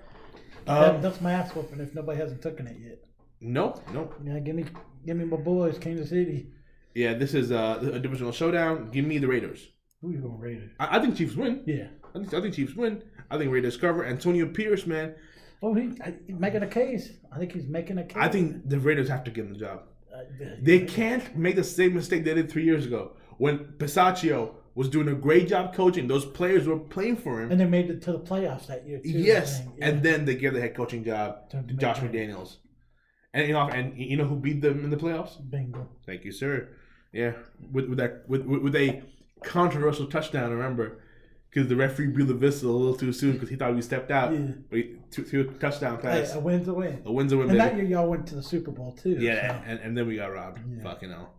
[0.68, 3.00] Um, that, that's my ass whooping if nobody hasn't taken it yet.
[3.40, 4.14] No, no.
[4.24, 4.66] Yeah, give me,
[5.06, 6.48] give me my boys, Kansas City.
[6.94, 8.92] Yeah, this is uh, a divisional showdown.
[8.92, 9.70] Give me the Raiders.
[10.02, 10.70] Who you gonna rate it?
[10.80, 11.62] I, I think Chiefs win.
[11.66, 11.88] Yeah.
[12.14, 13.04] I think, I think Chiefs win.
[13.30, 14.06] I think Raiders cover.
[14.06, 15.16] Antonio Pierce, man.
[15.62, 17.12] Oh, he, I- he's making a case.
[17.32, 18.18] I think he's making a case.
[18.20, 19.84] I think the Raiders have to give him the job.
[20.14, 20.24] Uh,
[20.62, 25.08] They can't make the same mistake they did three years ago when Bisaccia was doing
[25.10, 26.08] a great job coaching.
[26.08, 27.52] Those players were playing for him.
[27.52, 29.10] And they made it to the playoffs that year too.
[29.10, 29.62] Yes.
[29.78, 29.88] Yeah.
[29.90, 32.12] and then they gave the head coaching job To to Josh McDaniels.
[32.12, 32.58] McDaniels.
[33.34, 35.38] And you know, and you know who beat them in the playoffs?
[35.50, 35.88] bingo.
[36.06, 36.70] Thank you, sir.
[37.14, 37.34] Yeah,
[37.72, 39.04] with with that with with, with a
[39.44, 40.52] controversial touchdown.
[40.52, 41.00] Remember,
[41.50, 44.12] because the referee blew the whistle a little too soon because he thought we stepped
[44.12, 44.34] out.
[44.34, 44.40] Yeah.
[44.70, 46.36] But he threw, threw a touchdown Hey, pass.
[46.36, 47.02] a win's a win.
[47.06, 47.70] a win's a win, And baby.
[47.70, 49.18] that year y'all went to the Super Bowl too.
[49.20, 49.64] Yeah, so.
[49.68, 50.60] and, and then we got robbed.
[50.78, 50.84] Yeah.
[50.84, 51.34] Fucking hell.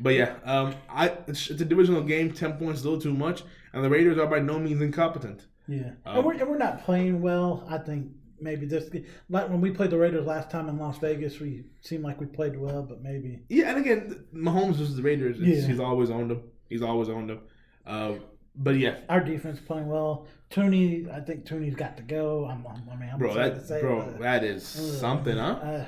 [0.00, 2.32] But yeah, um, I it's, it's a divisional game.
[2.32, 5.46] Ten points is a little too much, and the Raiders are by no means incompetent.
[5.68, 7.64] Yeah, Um, and, we're, and we're not playing well.
[7.68, 8.08] I think
[8.40, 8.90] maybe this
[9.28, 12.26] like when we played the Raiders last time in Las Vegas, we seemed like we
[12.26, 15.38] played well, but maybe Yeah, and again, Mahomes versus the Raiders.
[15.38, 15.64] Yeah.
[15.64, 16.42] He's always owned them.
[16.72, 17.40] He's always owned them.
[17.86, 18.14] Uh,
[18.56, 20.26] but yeah, our defense playing well.
[20.50, 22.46] Toney, I think Toney's got to go.
[22.46, 25.58] I'm, I'm I mean, I'm bro, that to say, bro, that is uh, something, huh?
[25.62, 25.84] uh,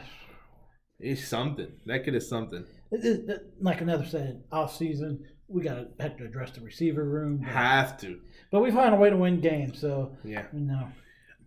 [1.00, 1.68] It's something.
[1.86, 2.64] That kid is something.
[2.90, 6.60] it- it- it- like another said, off season, we got to have to address the
[6.60, 7.38] receiver room.
[7.38, 8.20] But, Have to.
[8.50, 10.44] but we find a way to win games, so Yeah.
[10.52, 10.88] you know.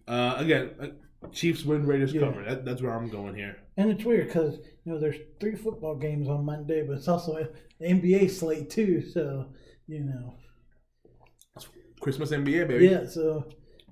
[0.07, 0.87] Uh, again, uh,
[1.31, 2.21] Chiefs win, Raiders Yeah.
[2.21, 2.43] cover.
[2.43, 3.57] That, that's where I'm going here.
[3.77, 7.35] And it's weird because you know there's three football games on Monday, but it's also
[7.35, 7.49] an
[7.81, 9.01] NBA slate too.
[9.01, 9.47] So
[9.87, 10.35] you know,
[12.01, 12.87] Christmas NBA, baby.
[12.87, 13.05] yeah.
[13.07, 13.45] So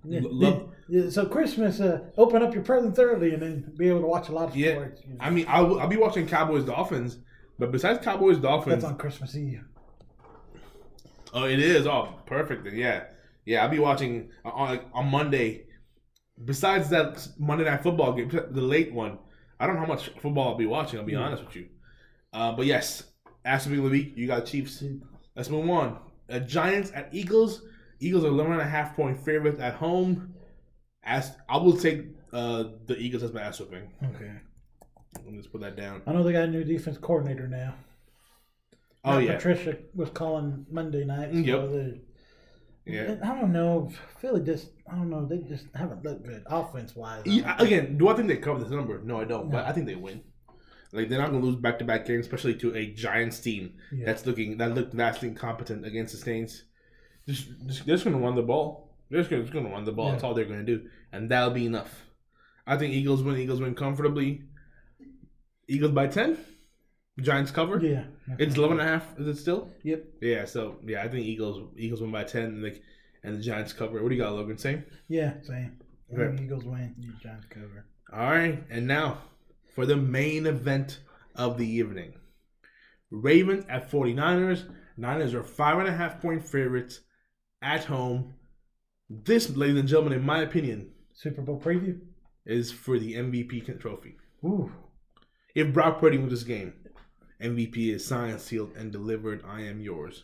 [0.03, 4.01] yeah, love- yeah, so Christmas, uh, open up your presents early and then be able
[4.01, 4.73] to watch a lot of Yeah.
[4.73, 5.01] sports.
[5.03, 5.17] you know.
[5.19, 7.17] I mean, I'll, I'll be watching Cowboys Dolphins,
[7.57, 9.63] but besides Cowboys Dolphins, That's on Christmas Eve.
[11.33, 11.87] Oh, it is.
[11.87, 12.63] Oh, perfect.
[12.65, 13.05] Then yeah,
[13.45, 13.63] yeah.
[13.63, 15.65] I'll be watching uh, on on Monday.
[16.43, 19.17] Besides that Monday night football game, the late one,
[19.59, 20.99] I don't know how much football I'll be watching.
[20.99, 21.19] I'll be Yeah.
[21.19, 21.67] honest with you.
[22.33, 23.03] Uh, but yes,
[23.45, 24.83] after being the week, you got Chiefs.
[25.35, 25.99] Let's move on.
[26.29, 27.61] Uh, Giants at Eagles.
[28.01, 30.33] Eagles are 11 and a half point favorites at home.
[31.03, 33.89] As I will take uh, the Eagles as my ass whooping.
[34.03, 34.31] Okay.
[35.15, 36.01] Let me just put that down.
[36.05, 37.75] I know they got a new defense coordinator now.
[39.05, 41.31] Oh Matt yeah, Patricia was calling Monday night.
[41.31, 41.69] So Yep.
[41.71, 42.01] they-
[42.85, 43.15] yeah.
[43.23, 43.91] I don't know.
[44.19, 45.25] Philly just, I don't know.
[45.25, 47.23] They just haven't looked good offense wise.
[47.25, 49.01] Yeah, Again, do I think they cover this number?
[49.03, 49.49] No, I don't.
[49.51, 50.21] But I think they win.
[50.91, 54.05] Like they're not gonna lose back to back games, especially to a Giants team Yeah.
[54.05, 56.63] that's looking that looked vastly incompetent against the Saints.
[57.27, 58.95] Just, just they're just gonna run the ball.
[59.09, 60.11] They're just gonna, just run the ball.
[60.11, 62.03] That's all they're gonna do, and that'll be enough.
[62.65, 63.37] I think Eagles win.
[63.37, 64.43] Eagles win comfortably.
[65.67, 66.37] Eagles by ten.
[67.21, 67.79] Giants cover.
[67.79, 68.05] yeah.
[68.39, 69.17] It's 11 and a half.
[69.19, 69.69] Is it still?
[69.83, 70.03] Yep.
[70.21, 70.45] Yeah.
[70.45, 72.81] So yeah, I think Eagles Eagles win by ten, and like
[73.23, 74.01] and the Giants cover.
[74.03, 74.57] What do you got, Logan?
[74.57, 74.83] Same.
[75.07, 75.35] Yeah.
[75.43, 75.77] Same.
[76.13, 76.43] Okay.
[76.43, 76.95] Eagles win.
[77.21, 77.85] Giants cover.
[78.13, 79.19] All right, and now
[79.73, 80.99] for the main event
[81.35, 82.13] of the evening.
[83.11, 84.63] Ravens at 49ers.
[84.97, 87.01] Niners are five and a half point favorites
[87.61, 88.33] at home.
[89.09, 91.99] This, ladies and gentlemen, in my opinion, Super Bowl preview.
[92.45, 94.15] is for the MVP trophy.
[94.43, 94.71] Ooh.
[95.53, 96.73] If Brock Purdy wins this game,
[97.41, 99.43] MVP is signed, sealed, and delivered.
[99.45, 100.23] I am yours.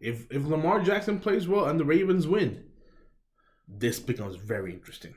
[0.00, 2.64] If if Lamar Jackson plays well and the Ravens win,
[3.68, 5.14] this becomes very interesting.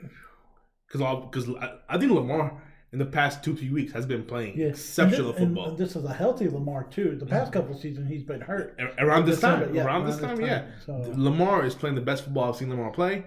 [0.87, 2.61] Because all because I, I think Lamar
[2.91, 4.67] in the past two three weeks has been playing Yeah.
[4.67, 5.75] exceptional and thi- football.
[5.75, 7.15] this is a healthy Lamar too.
[7.15, 7.59] The past mm-hmm.
[7.59, 8.77] couple seasons he's been hurt.
[8.79, 10.65] A- around this December, time, yeah, around this time, yeah.
[10.85, 13.25] So, Lamar is playing the best football I've seen Lamar play.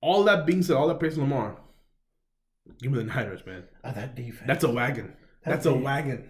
[0.00, 1.58] All that being said, all that praise Lamar.
[2.80, 3.64] Give me the Niners, man.
[3.84, 4.44] oh, that defense.
[4.46, 5.12] That's a wagon.
[5.44, 6.28] That's That's a- wagon.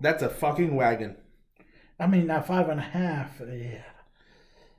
[0.00, 1.16] That's a fucking wagon.
[1.98, 3.40] I mean, now five and a half.
[3.40, 3.82] Yeah.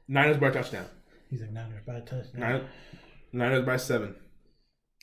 [0.07, 0.85] Niners by a touchdown.
[1.29, 2.41] He's like Niners by a touchdown.
[2.41, 2.67] Niners,
[3.31, 4.15] Niners by seven.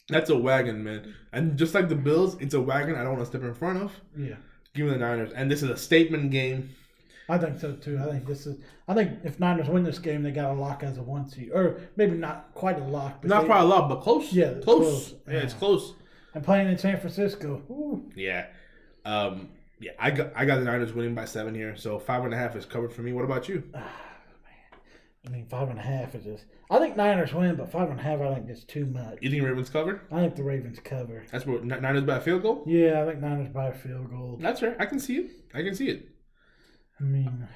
[0.09, 1.15] That's a wagon, man.
[1.33, 3.83] And just like the Bills, it's a wagon I don't want to step in front
[3.83, 3.93] of.
[4.17, 4.37] Yeah.
[4.75, 5.33] Give me the Niners.
[5.33, 6.71] And this is a statement game.
[7.29, 7.99] I think so too.
[7.99, 8.57] I think this is.
[8.89, 11.51] I think if Niners win this game, they got a lock as a one seed,
[11.53, 13.21] or maybe not quite a lock.
[13.21, 14.33] But Not they, quite a lot, but close.
[14.33, 14.65] Yeah, close.
[14.65, 15.15] close.
[15.29, 15.95] Yeah, it's close.
[16.35, 17.63] And playing in San Francisco.
[17.71, 18.11] Ooh.
[18.17, 18.47] Yeah.
[19.05, 19.51] Um,
[19.81, 21.77] yeah, I got I got the Niners winning by seven here.
[21.77, 23.13] So five and a half is covered for me.
[23.13, 23.63] What about you?
[23.75, 23.91] Ah,
[24.45, 24.81] man.
[25.27, 26.45] I mean, five and a half is just.
[26.71, 29.19] I think Niners win, but five and a half, I think is too much.
[29.23, 30.03] You think Ravens cover?
[30.13, 31.25] I think the Ravens cover.
[31.33, 32.63] That's what Niners by a field goal.
[32.67, 34.39] Yeah, I think Niners by a field goal.
[34.41, 34.77] That's right.
[34.79, 35.31] I can see it.
[35.55, 36.09] I can see it.
[37.01, 37.49] I mean,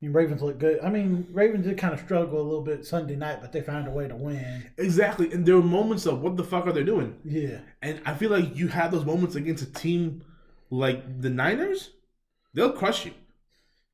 [0.00, 0.80] I mean, Ravens look good.
[0.80, 3.86] I mean, Ravens did kind of struggle a little bit Sunday night, but they found
[3.86, 4.70] a way to win.
[4.78, 5.30] Exactly.
[5.30, 7.16] And there were moments of what the fuck are they doing?
[7.22, 10.24] Yeah, And I feel like you have those moments against a team
[10.70, 11.90] like the Niners,
[12.54, 13.12] they'll crush you.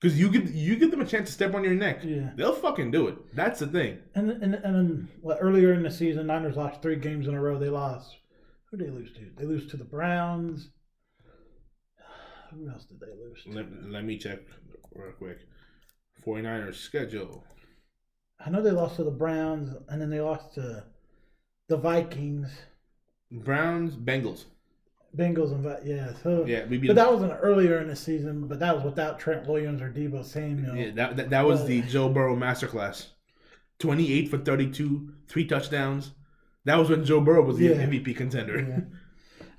[0.01, 2.01] Because you give you give them a chance to step on your neck.
[2.05, 2.31] yeah.
[2.37, 3.17] They'll fucking do it.
[3.35, 3.99] That's the thing.
[4.15, 7.41] And and and then well, earlier in the season, Niners lost three games in a
[7.41, 7.59] row.
[7.59, 8.15] They lost.
[8.71, 9.21] Who did they lose to?
[9.37, 10.69] They lose to the Browns.
[12.53, 13.51] Who else did they lose to?
[13.53, 14.41] Let, let me check
[14.95, 15.39] real quick.
[16.27, 17.45] 49ers schedule.
[18.45, 20.85] I know they lost to the Browns, and then they lost to
[21.69, 22.49] the Vikings,
[23.31, 24.45] Browns, Bengals.
[25.17, 26.13] Bengals, and Vi- yeah.
[26.23, 28.47] So Yeah, we beat But that was an earlier in the season.
[28.47, 30.77] But that was without Trent Williams or Deebo Samuel.
[30.77, 33.07] Yeah, that, that, that was But- the Joe Burrow masterclass.
[33.79, 36.13] 28 for 32, three touchdowns.
[36.65, 37.87] That was when Joe Burrow was the Yeah.
[37.87, 38.61] MVP contender.
[38.61, 38.81] Yeah.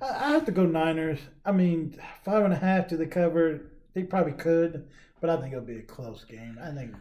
[0.00, 1.18] I, I have to go Niners.
[1.44, 2.88] I mean, five and a half.
[2.88, 3.60] Do they cover?
[3.94, 4.86] They probably could,
[5.20, 6.58] but I think it'll be a close game.
[6.62, 6.94] I think,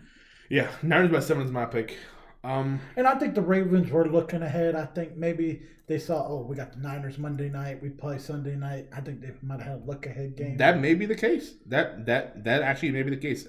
[0.50, 1.98] Yeah, Niners by seven is my pick.
[2.44, 4.76] Um, and I think the Ravens were looking ahead.
[4.76, 7.82] I think maybe they saw, oh, we got the Niners Monday night.
[7.82, 8.88] We play Sunday night.
[8.96, 10.58] I think they might have had a look ahead game.
[10.58, 11.56] that may be the case.
[11.66, 13.48] That that that actually may be the case.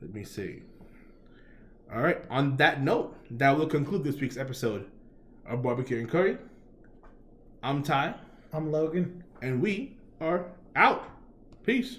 [0.00, 0.62] Let me see.
[1.92, 2.18] All right.
[2.30, 4.86] On that note, that will conclude this week's episode
[5.46, 6.38] of Barbecue and Curry.
[7.62, 8.14] I'm Ty,
[8.52, 9.24] I'm Logan.
[9.42, 11.04] and we are out.
[11.64, 11.98] Peace.